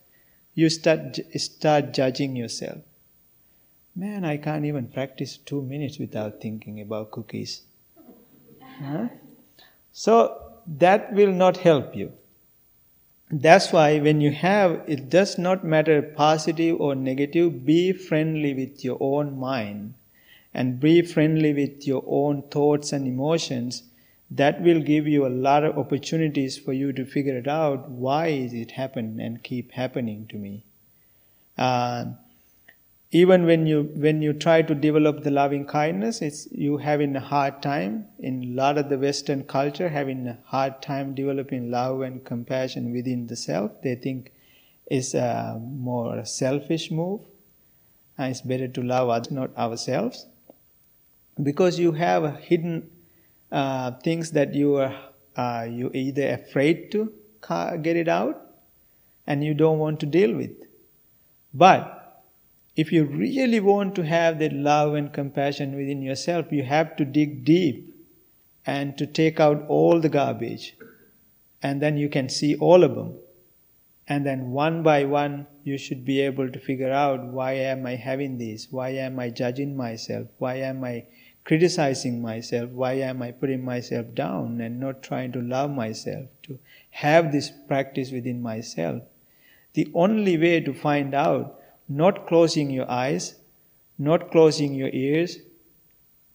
you 0.53 0.69
start, 0.69 1.17
start 1.35 1.93
judging 1.93 2.35
yourself. 2.35 2.79
Man, 3.95 4.25
I 4.25 4.37
can't 4.37 4.65
even 4.65 4.89
practice 4.89 5.37
two 5.37 5.61
minutes 5.61 5.97
without 5.97 6.41
thinking 6.41 6.81
about 6.81 7.11
cookies. 7.11 7.61
Huh? 8.83 9.07
So 9.93 10.51
that 10.67 11.13
will 11.13 11.31
not 11.31 11.57
help 11.57 11.95
you. 11.95 12.11
That's 13.29 13.73
why 13.73 13.99
when 13.99 14.21
you 14.21 14.31
have, 14.31 14.83
it 14.87 15.09
does 15.09 15.37
not 15.37 15.65
matter 15.65 16.01
positive 16.01 16.79
or 16.79 16.95
negative, 16.95 17.65
be 17.65 17.91
friendly 17.91 18.53
with 18.53 18.85
your 18.85 18.97
own 19.01 19.37
mind 19.37 19.95
and 20.53 20.79
be 20.79 21.01
friendly 21.01 21.53
with 21.53 21.85
your 21.85 22.03
own 22.07 22.43
thoughts 22.43 22.93
and 22.93 23.05
emotions. 23.05 23.83
That 24.31 24.61
will 24.61 24.81
give 24.81 25.07
you 25.07 25.25
a 25.25 25.29
lot 25.29 25.63
of 25.63 25.77
opportunities 25.77 26.57
for 26.57 26.73
you 26.73 26.93
to 26.93 27.05
figure 27.05 27.37
it 27.37 27.47
out. 27.47 27.89
Why 27.89 28.27
is 28.27 28.53
it 28.53 28.71
happening 28.71 29.19
and 29.19 29.43
keep 29.43 29.71
happening 29.71 30.27
to 30.27 30.37
me? 30.37 30.63
Uh, 31.57 32.05
even 33.11 33.45
when 33.45 33.65
you 33.65 33.83
when 33.95 34.21
you 34.21 34.33
try 34.33 34.61
to 34.61 34.75
develop 34.75 35.23
the 35.23 35.31
loving 35.31 35.65
kindness 35.65 36.21
it's 36.21 36.47
you 36.51 36.77
having 36.77 37.15
a 37.15 37.19
hard 37.19 37.61
time. 37.61 38.05
In 38.19 38.43
a 38.43 38.47
lot 38.47 38.77
of 38.77 38.89
the 38.89 38.97
western 38.97 39.43
culture 39.43 39.87
having 39.87 40.27
a 40.27 40.37
hard 40.45 40.81
time 40.81 41.15
developing 41.15 41.71
love 41.71 42.01
and 42.01 42.23
compassion 42.25 42.91
within 42.91 43.27
the 43.27 43.35
self 43.35 43.81
they 43.81 43.95
think 43.95 44.33
it's 44.87 45.13
a 45.13 45.59
more 45.61 46.25
selfish 46.25 46.91
move 46.91 47.21
and 48.17 48.31
it's 48.31 48.41
better 48.41 48.67
to 48.67 48.81
love 48.81 49.09
others 49.09 49.31
not 49.31 49.55
ourselves. 49.57 50.25
Because 51.41 51.79
you 51.79 51.91
have 51.93 52.39
hidden 52.39 52.89
uh, 53.51 53.91
things 54.03 54.31
that 54.31 54.53
you 54.53 54.75
are 54.75 54.95
uh, 55.37 55.67
you 55.69 55.91
either 55.93 56.29
afraid 56.29 56.91
to 56.91 57.13
get 57.81 57.95
it 57.95 58.09
out 58.09 58.41
and 59.25 59.43
you 59.43 59.53
don't 59.53 59.79
want 59.79 59.99
to 60.01 60.05
deal 60.05 60.33
with. 60.35 60.51
But 61.53 61.96
if 62.77 62.91
you 62.91 63.05
really 63.05 63.59
want 63.59 63.95
to 63.95 64.05
have 64.05 64.37
that 64.37 64.53
love 64.53 64.93
and 64.93 65.11
compassion 65.11 65.75
within 65.75 66.03
yourself, 66.03 66.51
you 66.51 66.63
have 66.63 66.95
to 66.97 67.05
dig 67.05 67.43
deep 67.43 67.95
and 68.67 68.95
to 68.99 69.07
take 69.07 69.39
out 69.39 69.65
all 69.67 69.99
the 69.99 70.09
garbage. 70.09 70.75
And 71.63 71.81
then 71.81 71.97
you 71.97 72.07
can 72.07 72.29
see 72.29 72.55
all 72.55 72.83
of 72.83 72.93
them. 72.93 73.15
And 74.07 74.25
then 74.25 74.51
one 74.51 74.83
by 74.83 75.05
one, 75.05 75.47
you 75.63 75.79
should 75.79 76.05
be 76.05 76.21
able 76.21 76.51
to 76.51 76.59
figure 76.59 76.91
out 76.91 77.25
why 77.25 77.53
am 77.53 77.87
I 77.87 77.95
having 77.95 78.37
this? 78.37 78.67
Why 78.69 78.89
am 78.89 79.17
I 79.19 79.31
judging 79.31 79.75
myself? 79.75 80.27
Why 80.37 80.57
am 80.57 80.83
I 80.83 81.05
criticizing 81.45 82.21
myself? 82.21 82.69
Why 82.69 82.93
am 82.93 83.23
I 83.23 83.31
putting 83.31 83.65
myself 83.65 84.13
down 84.13 84.61
and 84.61 84.79
not 84.79 85.01
trying 85.01 85.31
to 85.31 85.41
love 85.41 85.71
myself? 85.71 86.27
To 86.43 86.59
have 86.91 87.31
this 87.31 87.51
practice 87.67 88.11
within 88.11 88.39
myself. 88.41 89.01
The 89.73 89.87
only 89.95 90.37
way 90.37 90.59
to 90.61 90.73
find 90.73 91.15
out 91.15 91.59
not 91.87 92.27
closing 92.27 92.69
your 92.69 92.89
eyes, 92.89 93.35
not 93.97 94.31
closing 94.31 94.73
your 94.73 94.89
ears, 94.89 95.39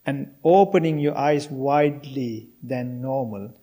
and 0.04 0.34
opening 0.42 0.98
your 0.98 1.16
eyes 1.16 1.48
widely 1.48 2.48
than 2.62 3.00
normal, 3.00 3.54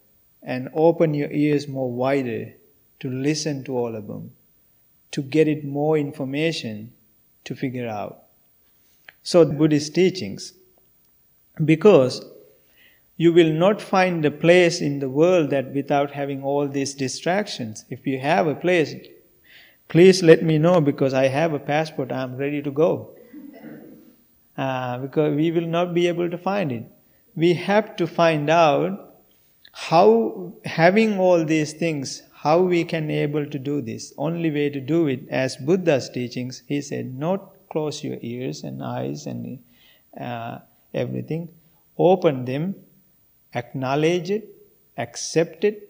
and 0.42 0.70
open 0.74 1.14
your 1.14 1.32
ears 1.32 1.68
more 1.68 1.92
wider 1.92 2.54
to 3.00 3.10
listen 3.10 3.64
to 3.64 3.78
all 3.78 3.96
of 3.96 4.08
them, 4.08 4.32
to 5.12 5.22
get 5.22 5.48
it 5.48 5.66
more 5.66 5.98
information 5.98 6.94
to 7.44 7.56
figure 7.56 7.88
out. 7.88 8.24
So, 9.24 9.46
Buddhist 9.46 9.94
teachings, 9.96 10.54
because 11.64 12.24
you 13.18 13.34
will 13.34 13.52
not 13.52 13.82
find 13.82 14.24
a 14.24 14.32
place 14.32 14.80
in 14.80 15.00
the 15.00 15.10
world 15.10 15.50
that 15.50 15.74
without 15.74 16.12
having 16.12 16.42
all 16.42 16.70
these 16.70 16.94
distractions. 16.94 17.84
If 17.90 18.08
you 18.08 18.18
have 18.20 18.48
a 18.48 18.56
place, 18.56 18.96
Please 19.90 20.22
let 20.22 20.44
me 20.44 20.60
know 20.60 20.80
because 20.80 21.16
I 21.16 21.28
have 21.28 21.54
a 21.54 21.60
passport, 21.60 22.12
I'm 22.12 22.38
ready 22.38 22.62
to 22.62 22.70
go. 22.70 23.16
Uh, 24.56 25.00
because 25.00 25.36
we 25.36 25.52
will 25.52 25.66
not 25.66 25.94
be 25.96 26.08
able 26.08 26.30
to 26.30 26.38
find 26.38 26.72
it. 26.72 26.84
We 27.36 27.56
have 27.56 27.96
to 27.96 28.06
find 28.06 28.50
out 28.52 29.16
how, 29.72 30.54
having 30.64 31.18
all 31.18 31.44
these 31.44 31.74
things, 31.74 32.22
how 32.34 32.60
we 32.62 32.84
can 32.84 33.10
able 33.10 33.48
to 33.48 33.58
do 33.58 33.82
this. 33.82 34.14
Only 34.18 34.52
way 34.52 34.70
to 34.70 34.80
do 34.80 35.08
it, 35.08 35.28
as 35.30 35.58
Buddha's 35.58 36.10
teachings, 36.10 36.62
he 36.68 36.82
said, 36.82 37.18
not 37.18 37.54
close 37.70 38.04
your 38.04 38.18
ears 38.22 38.64
and 38.64 38.84
eyes 38.84 39.26
and 39.26 39.60
uh, 40.20 40.60
everything. 40.94 41.50
Open 41.98 42.46
them, 42.46 42.76
acknowledge 43.56 44.30
it, 44.30 44.50
accept 44.98 45.64
it, 45.64 45.90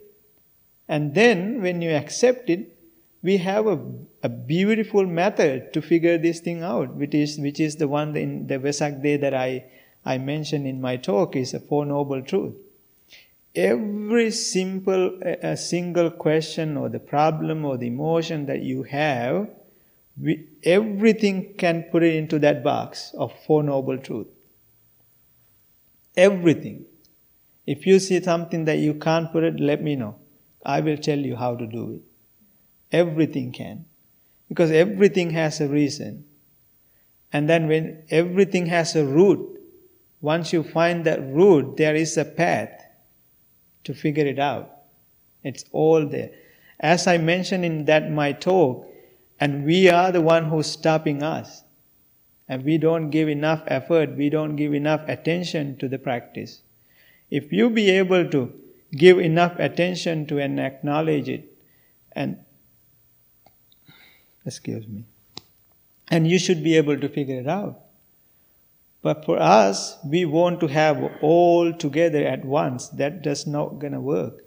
and 0.87 1.13
then 1.13 1.61
when 1.61 1.81
you 1.81 1.91
accept 1.91 2.49
it, 2.49 2.78
we 3.21 3.37
have 3.37 3.67
a, 3.67 3.79
a 4.23 4.29
beautiful 4.29 5.05
method 5.05 5.73
to 5.73 5.81
figure 5.81 6.17
this 6.17 6.39
thing 6.39 6.63
out, 6.63 6.95
which 6.95 7.13
is, 7.13 7.37
which 7.37 7.59
is 7.59 7.75
the 7.75 7.87
one 7.87 8.15
in 8.15 8.47
the 8.47 8.57
Vesak 8.57 9.03
day 9.03 9.17
that 9.17 9.33
I, 9.33 9.65
I 10.05 10.17
mentioned 10.17 10.65
in 10.65 10.79
my 10.79 10.97
talk 10.97 11.35
is 11.35 11.53
a 11.53 11.59
Four 11.59 11.85
Noble 11.85 12.21
Truth. 12.21 12.55
Every 13.55 14.31
simple, 14.31 15.19
a, 15.21 15.51
a 15.51 15.57
single 15.57 16.11
question 16.11 16.77
or 16.77 16.87
the 16.87 16.99
problem 16.99 17.65
or 17.65 17.77
the 17.77 17.87
emotion 17.87 18.45
that 18.45 18.61
you 18.61 18.83
have, 18.83 19.49
we, 20.21 20.47
everything 20.63 21.55
can 21.57 21.83
put 21.91 22.03
it 22.03 22.15
into 22.15 22.39
that 22.39 22.63
box 22.63 23.13
of 23.17 23.33
Four 23.45 23.63
Noble 23.63 23.97
Truth. 23.97 24.27
Everything. 26.15 26.85
If 27.65 27.85
you 27.85 27.99
see 27.99 28.21
something 28.21 28.65
that 28.65 28.77
you 28.79 28.93
can't 28.93 29.31
put 29.31 29.43
it, 29.43 29.59
let 29.59 29.83
me 29.83 29.95
know. 29.95 30.15
I 30.65 30.79
will 30.79 30.97
tell 30.97 31.19
you 31.19 31.35
how 31.35 31.55
to 31.55 31.67
do 31.67 31.91
it. 31.91 32.01
Everything 32.91 33.51
can. 33.51 33.85
Because 34.47 34.71
everything 34.71 35.31
has 35.31 35.61
a 35.61 35.67
reason. 35.67 36.25
And 37.31 37.47
then 37.47 37.67
when 37.67 38.03
everything 38.09 38.65
has 38.67 38.95
a 38.95 39.05
root, 39.05 39.61
once 40.21 40.51
you 40.51 40.63
find 40.63 41.05
that 41.05 41.21
root, 41.21 41.77
there 41.77 41.95
is 41.95 42.17
a 42.17 42.25
path 42.25 42.85
to 43.83 43.93
figure 43.93 44.25
it 44.25 44.39
out. 44.39 44.71
It's 45.43 45.63
all 45.71 46.05
there. 46.07 46.31
As 46.79 47.07
I 47.07 47.17
mentioned 47.17 47.63
in 47.63 47.85
that 47.85 48.11
my 48.11 48.33
talk, 48.33 48.85
and 49.39 49.65
we 49.65 49.89
are 49.89 50.11
the 50.11 50.21
one 50.21 50.45
who's 50.45 50.67
stopping 50.67 51.23
us. 51.23 51.63
And 52.47 52.65
we 52.65 52.77
don't 52.77 53.11
give 53.11 53.29
enough 53.29 53.63
effort, 53.67 54.17
we 54.17 54.29
don't 54.29 54.55
give 54.55 54.73
enough 54.73 55.01
attention 55.07 55.77
to 55.77 55.87
the 55.87 55.99
practice. 55.99 56.61
If 57.29 57.51
you 57.51 57.69
be 57.69 57.91
able 57.91 58.27
to 58.31 58.51
give 58.91 59.19
enough 59.19 59.59
attention 59.59 60.25
to 60.27 60.39
and 60.39 60.59
acknowledge 60.59 61.29
it 61.29 61.45
and 62.13 62.43
Excuse 64.45 64.87
me. 64.87 65.05
And 66.09 66.27
you 66.27 66.39
should 66.39 66.63
be 66.63 66.75
able 66.77 66.99
to 66.99 67.09
figure 67.09 67.39
it 67.39 67.47
out. 67.47 67.79
But 69.01 69.23
for 69.25 69.39
us, 69.39 69.97
we 70.05 70.25
want 70.25 70.59
to 70.59 70.67
have 70.67 71.01
all 71.21 71.71
together 71.71 72.25
at 72.25 72.43
once. 72.43 72.89
That 72.89 73.21
does 73.21 73.47
not 73.47 73.79
gonna 73.79 74.01
work. 74.01 74.43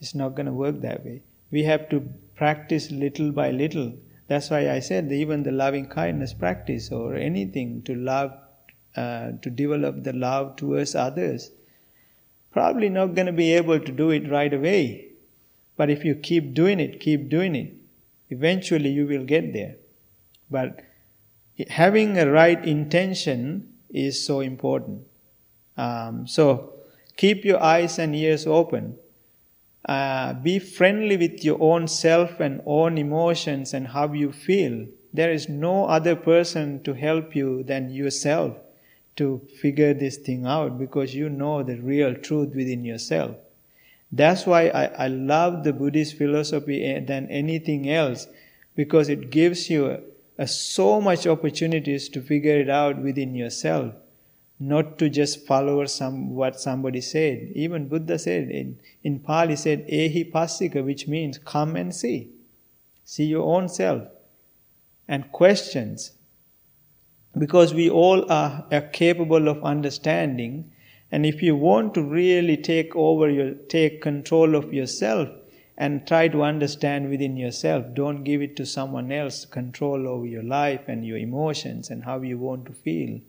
It's 0.00 0.14
not 0.14 0.34
gonna 0.34 0.52
work 0.52 0.80
that 0.80 1.04
way. 1.04 1.22
We 1.50 1.62
have 1.64 1.88
to 1.90 2.00
practice 2.34 2.90
little 2.90 3.30
by 3.30 3.50
little. 3.50 3.92
That's 4.28 4.50
why 4.50 4.70
I 4.70 4.80
said 4.80 5.12
even 5.12 5.44
the 5.44 5.52
loving 5.52 5.86
kindness 5.86 6.34
practice 6.34 6.90
or 6.90 7.14
anything 7.14 7.82
to 7.82 7.94
love, 7.94 8.32
uh, 8.96 9.32
to 9.42 9.50
develop 9.50 10.02
the 10.02 10.12
love 10.12 10.56
towards 10.56 10.96
others, 10.96 11.52
probably 12.50 12.88
not 12.88 13.14
to 13.14 13.32
be 13.32 13.52
able 13.52 13.78
to 13.78 13.92
do 13.92 14.10
it 14.10 14.28
right 14.28 14.52
away. 14.52 15.12
But 15.76 15.90
if 15.90 16.04
you 16.04 16.16
keep 16.16 16.54
doing 16.54 16.80
it, 16.80 16.98
keep 16.98 17.28
doing 17.28 17.54
it, 17.54 17.72
Eventually 18.30 18.90
you 18.90 19.06
will 19.06 19.24
get 19.24 19.52
there. 19.52 19.76
But 20.50 20.80
having 21.68 22.18
a 22.18 22.30
right 22.30 22.62
intention 22.64 23.74
is 23.90 24.24
so 24.24 24.40
important. 24.40 25.02
Um, 25.76 26.26
so 26.26 26.74
keep 27.16 27.44
your 27.44 27.62
eyes 27.62 27.98
and 27.98 28.14
ears 28.14 28.46
open. 28.46 28.98
Uh, 29.88 30.34
be 30.34 30.58
friendly 30.58 31.16
with 31.16 31.44
your 31.44 31.62
own 31.62 31.86
self 31.86 32.40
and 32.40 32.60
own 32.66 32.98
emotions 32.98 33.72
and 33.72 33.86
how 33.88 34.12
you 34.12 34.32
feel. 34.32 34.86
There 35.12 35.30
is 35.30 35.48
no 35.48 35.86
other 35.86 36.16
person 36.16 36.82
to 36.82 36.92
help 36.92 37.36
you 37.36 37.62
than 37.62 37.90
yourself 37.90 38.56
to 39.16 39.40
figure 39.60 39.94
this 39.94 40.18
thing 40.18 40.44
out 40.44 40.78
because 40.78 41.14
you 41.14 41.28
know 41.28 41.62
the 41.62 41.76
real 41.76 42.14
truth 42.14 42.54
within 42.54 42.84
yourself. 42.84 43.36
That's 44.12 44.46
why 44.46 44.68
I, 44.68 44.84
I 45.04 45.08
love 45.08 45.64
the 45.64 45.72
Buddhist 45.72 46.16
philosophy 46.16 46.84
eh, 46.84 47.00
than 47.04 47.28
anything 47.28 47.90
else 47.90 48.28
because 48.74 49.08
it 49.08 49.30
gives 49.30 49.68
you 49.68 49.86
a, 49.90 50.00
a 50.38 50.46
so 50.46 51.00
much 51.00 51.26
opportunities 51.26 52.08
to 52.10 52.20
figure 52.20 52.58
it 52.58 52.70
out 52.70 53.02
within 53.02 53.34
yourself, 53.34 53.94
not 54.60 54.98
to 54.98 55.08
just 55.08 55.46
follow 55.46 55.84
some 55.86 56.34
what 56.34 56.60
somebody 56.60 57.00
said. 57.00 57.50
Even 57.54 57.88
Buddha 57.88 58.18
said 58.18 58.50
in, 58.50 58.78
in 59.02 59.18
Pali 59.18 59.56
said 59.56 59.88
ehi 59.88 60.30
passiko, 60.30 60.84
which 60.84 61.08
means 61.08 61.38
come 61.38 61.74
and 61.74 61.94
see. 61.94 62.30
See 63.04 63.24
your 63.24 63.44
own 63.44 63.68
self. 63.68 64.02
And 65.08 65.30
questions. 65.32 66.12
Because 67.36 67.74
we 67.74 67.90
all 67.90 68.30
are, 68.30 68.66
are 68.72 68.80
capable 68.80 69.48
of 69.48 69.62
understanding 69.62 70.72
and 71.10 71.24
if 71.24 71.42
you 71.42 71.54
want 71.54 71.94
to 71.94 72.02
really 72.02 72.56
take 72.56 72.94
over 72.96 73.30
your, 73.30 73.52
take 73.54 74.02
control 74.02 74.54
of 74.54 74.74
yourself 74.74 75.28
and 75.78 76.06
try 76.06 76.26
to 76.28 76.42
understand 76.42 77.10
within 77.10 77.36
yourself, 77.36 77.84
don't 77.94 78.24
give 78.24 78.42
it 78.42 78.56
to 78.56 78.66
someone 78.66 79.12
else 79.12 79.44
control 79.44 80.08
over 80.08 80.26
your 80.26 80.42
life 80.42 80.82
and 80.88 81.06
your 81.06 81.18
emotions 81.18 81.90
and 81.90 82.04
how 82.04 82.20
you 82.20 82.38
want 82.38 82.66
to 82.66 82.72
feel. 82.72 83.20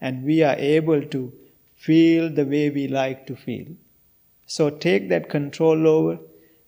And 0.00 0.24
we 0.24 0.42
are 0.42 0.56
able 0.56 1.02
to 1.02 1.32
feel 1.76 2.30
the 2.30 2.46
way 2.46 2.70
we 2.70 2.86
like 2.88 3.26
to 3.26 3.36
feel. 3.36 3.66
So 4.46 4.70
take 4.70 5.08
that 5.08 5.28
control 5.28 5.86
over 5.86 6.18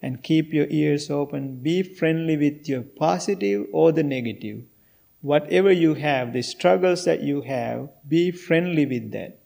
and 0.02 0.22
keep 0.22 0.52
your 0.52 0.66
ears 0.68 1.10
open. 1.10 1.56
Be 1.62 1.82
friendly 1.82 2.36
with 2.36 2.68
your 2.68 2.82
positive 2.82 3.66
or 3.72 3.92
the 3.92 4.02
negative. 4.02 4.62
Whatever 5.22 5.72
you 5.72 5.94
have, 5.94 6.32
the 6.32 6.42
struggles 6.42 7.04
that 7.06 7.22
you 7.22 7.40
have, 7.42 7.88
be 8.06 8.30
friendly 8.30 8.84
with 8.84 9.12
that. 9.12 9.38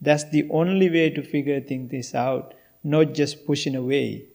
That's 0.00 0.24
the 0.30 0.48
only 0.50 0.90
way 0.90 1.10
to 1.10 1.22
figure 1.22 1.60
things 1.60 2.14
out, 2.14 2.54
not 2.84 3.14
just 3.14 3.46
pushing 3.46 3.74
away. 3.74 4.26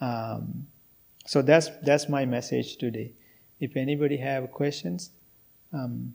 Um, 0.00 0.66
so 1.26 1.42
that's 1.42 1.68
that's 1.82 2.08
my 2.08 2.24
message 2.26 2.76
today. 2.76 3.12
If 3.60 3.76
anybody 3.76 4.16
have 4.18 4.50
questions, 4.52 5.10
Um, 5.72 6.14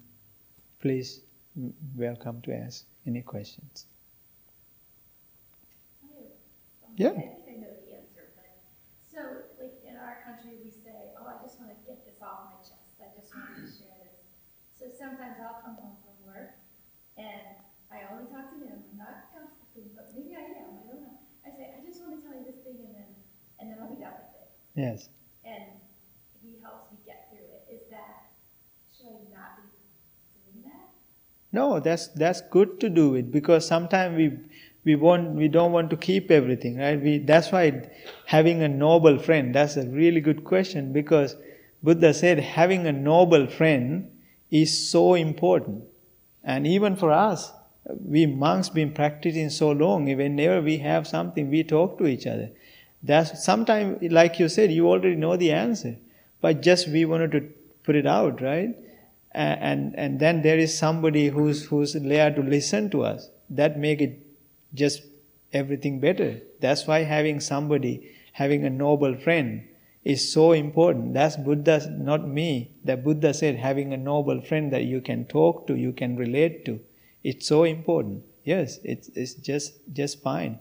please, 0.81 1.21
welcome 1.95 2.41
to 2.41 2.51
ask 2.51 2.85
any 3.05 3.21
questions. 3.21 3.85
Yeah. 6.97 7.09
I 7.09 7.13
think 7.13 7.45
I 7.49 7.55
know 7.61 7.73
the 7.85 8.01
answer, 8.01 8.33
but 8.37 8.49
so 9.05 9.19
like 9.61 9.77
in 9.85 9.97
our 9.97 10.21
country 10.25 10.57
we 10.61 10.69
say, 10.69 11.13
oh, 11.17 11.25
I 11.25 11.41
just 11.41 11.57
want 11.61 11.73
to 11.73 11.77
get 11.85 12.05
this 12.05 12.21
off 12.21 12.53
my 12.53 12.57
chest. 12.61 12.97
I 13.01 13.09
just 13.17 13.33
want 13.33 13.49
to 13.57 13.65
share 13.65 13.97
this. 14.05 14.25
So 14.77 14.89
sometimes 14.93 15.41
I'll 15.41 15.61
come 15.61 15.77
home 15.77 15.97
from 16.01 16.17
work 16.25 16.57
and 17.17 17.57
I 17.93 18.09
only 18.13 18.29
talk 18.29 18.49
to 18.53 18.57
him. 18.61 18.77
I'm 18.89 18.97
not 18.97 19.29
gossiping, 19.33 19.93
but 19.93 20.13
maybe 20.13 20.33
I 20.37 20.49
am. 20.65 20.81
I 20.81 20.83
don't 20.89 21.01
know. 21.01 21.17
I 21.45 21.49
say, 21.53 21.73
I 21.77 21.81
just 21.85 22.01
want 22.01 22.17
to 22.17 22.21
tell 22.25 22.33
you 22.37 22.45
this 22.45 22.61
thing, 22.65 22.77
and 22.81 22.93
then 22.93 23.09
and 23.61 23.65
then 23.69 23.77
I'll 23.81 23.89
be 23.93 24.01
done 24.01 24.17
with 24.17 24.33
it. 24.37 24.49
Yes. 24.75 25.09
And 25.45 25.63
he 26.41 26.55
helps 26.61 26.91
me 26.91 26.97
get 27.05 27.29
through 27.29 27.45
it. 27.45 27.73
Is 27.73 27.89
that 27.91 28.31
should 28.95 29.07
I 29.07 29.35
not 29.35 29.57
be 29.57 29.69
doing 30.51 30.63
that? 30.65 30.89
No, 31.51 31.79
that's 31.79 32.07
that's 32.07 32.41
good 32.41 32.79
to 32.79 32.89
do 32.89 33.15
it 33.15 33.31
because 33.31 33.67
sometimes 33.67 34.17
we 34.17 34.31
we 34.85 34.95
want 34.95 35.31
we 35.35 35.47
don't 35.47 35.71
want 35.71 35.89
to 35.91 35.97
keep 35.97 36.29
everything 36.29 36.77
right 36.77 37.01
we 37.01 37.17
that's 37.19 37.51
why 37.51 37.89
having 38.25 38.61
a 38.61 38.67
noble 38.67 39.17
friend 39.17 39.55
that's 39.55 39.77
a 39.77 39.87
really 39.87 40.19
good 40.19 40.43
question 40.43 40.91
because 40.91 41.37
buddha 41.81 42.13
said 42.13 42.39
having 42.39 42.85
a 42.85 42.91
noble 42.91 43.47
friend 43.47 44.11
is 44.51 44.73
so 44.89 45.13
important 45.13 45.83
and 46.43 46.67
even 46.67 46.95
for 46.97 47.11
us 47.11 47.53
we 48.05 48.25
monks 48.25 48.69
been 48.69 48.91
practicing 48.91 49.49
so 49.49 49.71
long 49.71 50.05
whenever 50.05 50.61
we 50.61 50.77
have 50.79 51.07
something 51.07 51.49
we 51.49 51.63
talk 51.63 51.97
to 51.97 52.05
each 52.07 52.27
other 52.27 52.49
that's 53.03 53.43
sometimes 53.43 54.11
like 54.11 54.39
you 54.39 54.47
said 54.49 54.71
you 54.71 54.87
already 54.87 55.15
know 55.15 55.35
the 55.37 55.51
answer 55.51 55.97
but 56.41 56.61
just 56.61 56.87
we 56.87 57.05
wanted 57.05 57.31
to 57.31 57.41
put 57.83 57.95
it 57.95 58.07
out 58.07 58.41
right 58.41 58.75
and 59.31 59.95
and 59.95 60.19
then 60.19 60.41
there 60.41 60.57
is 60.57 60.77
somebody 60.77 61.27
who's 61.27 61.65
who's 61.65 61.93
there 61.93 62.33
to 62.33 62.41
listen 62.41 62.89
to 62.89 63.03
us 63.03 63.29
that 63.49 63.77
make 63.77 64.01
it 64.01 64.19
just 64.73 65.03
everything 65.53 65.99
better. 65.99 66.41
That's 66.59 66.87
why 66.87 67.03
having 67.03 67.39
somebody, 67.39 68.11
having 68.33 68.65
a 68.65 68.69
noble 68.69 69.15
friend 69.15 69.67
is 70.03 70.33
so 70.33 70.51
important. 70.51 71.13
That's 71.13 71.37
Buddha, 71.37 71.89
not 71.91 72.27
me. 72.27 72.71
That 72.83 73.03
Buddha 73.03 73.33
said 73.33 73.57
having 73.57 73.93
a 73.93 73.97
noble 73.97 74.41
friend 74.41 74.73
that 74.73 74.83
you 74.83 74.99
can 75.01 75.25
talk 75.25 75.67
to, 75.67 75.75
you 75.75 75.93
can 75.93 76.17
relate 76.17 76.65
to. 76.65 76.79
It's 77.23 77.47
so 77.47 77.63
important. 77.63 78.23
Yes, 78.43 78.79
it's, 78.83 79.09
it's 79.09 79.35
just, 79.35 79.73
just 79.93 80.21
fine. 80.21 80.59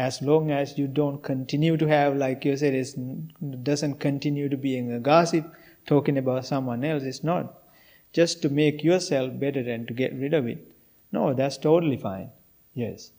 As 0.00 0.22
long 0.22 0.50
as 0.50 0.78
you 0.78 0.86
don't 0.86 1.22
continue 1.22 1.76
to 1.76 1.86
have, 1.86 2.16
like 2.16 2.46
you 2.46 2.56
said, 2.56 2.72
it 2.74 3.64
doesn't 3.64 4.00
continue 4.00 4.48
to 4.48 4.56
being 4.56 4.90
a 4.90 4.98
gossip, 4.98 5.44
talking 5.86 6.16
about 6.16 6.46
someone 6.46 6.84
else. 6.84 7.02
It's 7.02 7.22
not. 7.22 7.58
Just 8.14 8.40
to 8.42 8.48
make 8.48 8.82
yourself 8.82 9.38
better 9.38 9.60
and 9.60 9.86
to 9.88 9.92
get 9.92 10.14
rid 10.14 10.32
of 10.32 10.46
it. 10.46 10.72
No, 11.12 11.34
that's 11.34 11.58
totally 11.58 11.98
fine. 11.98 12.30
Yes. 12.72 13.10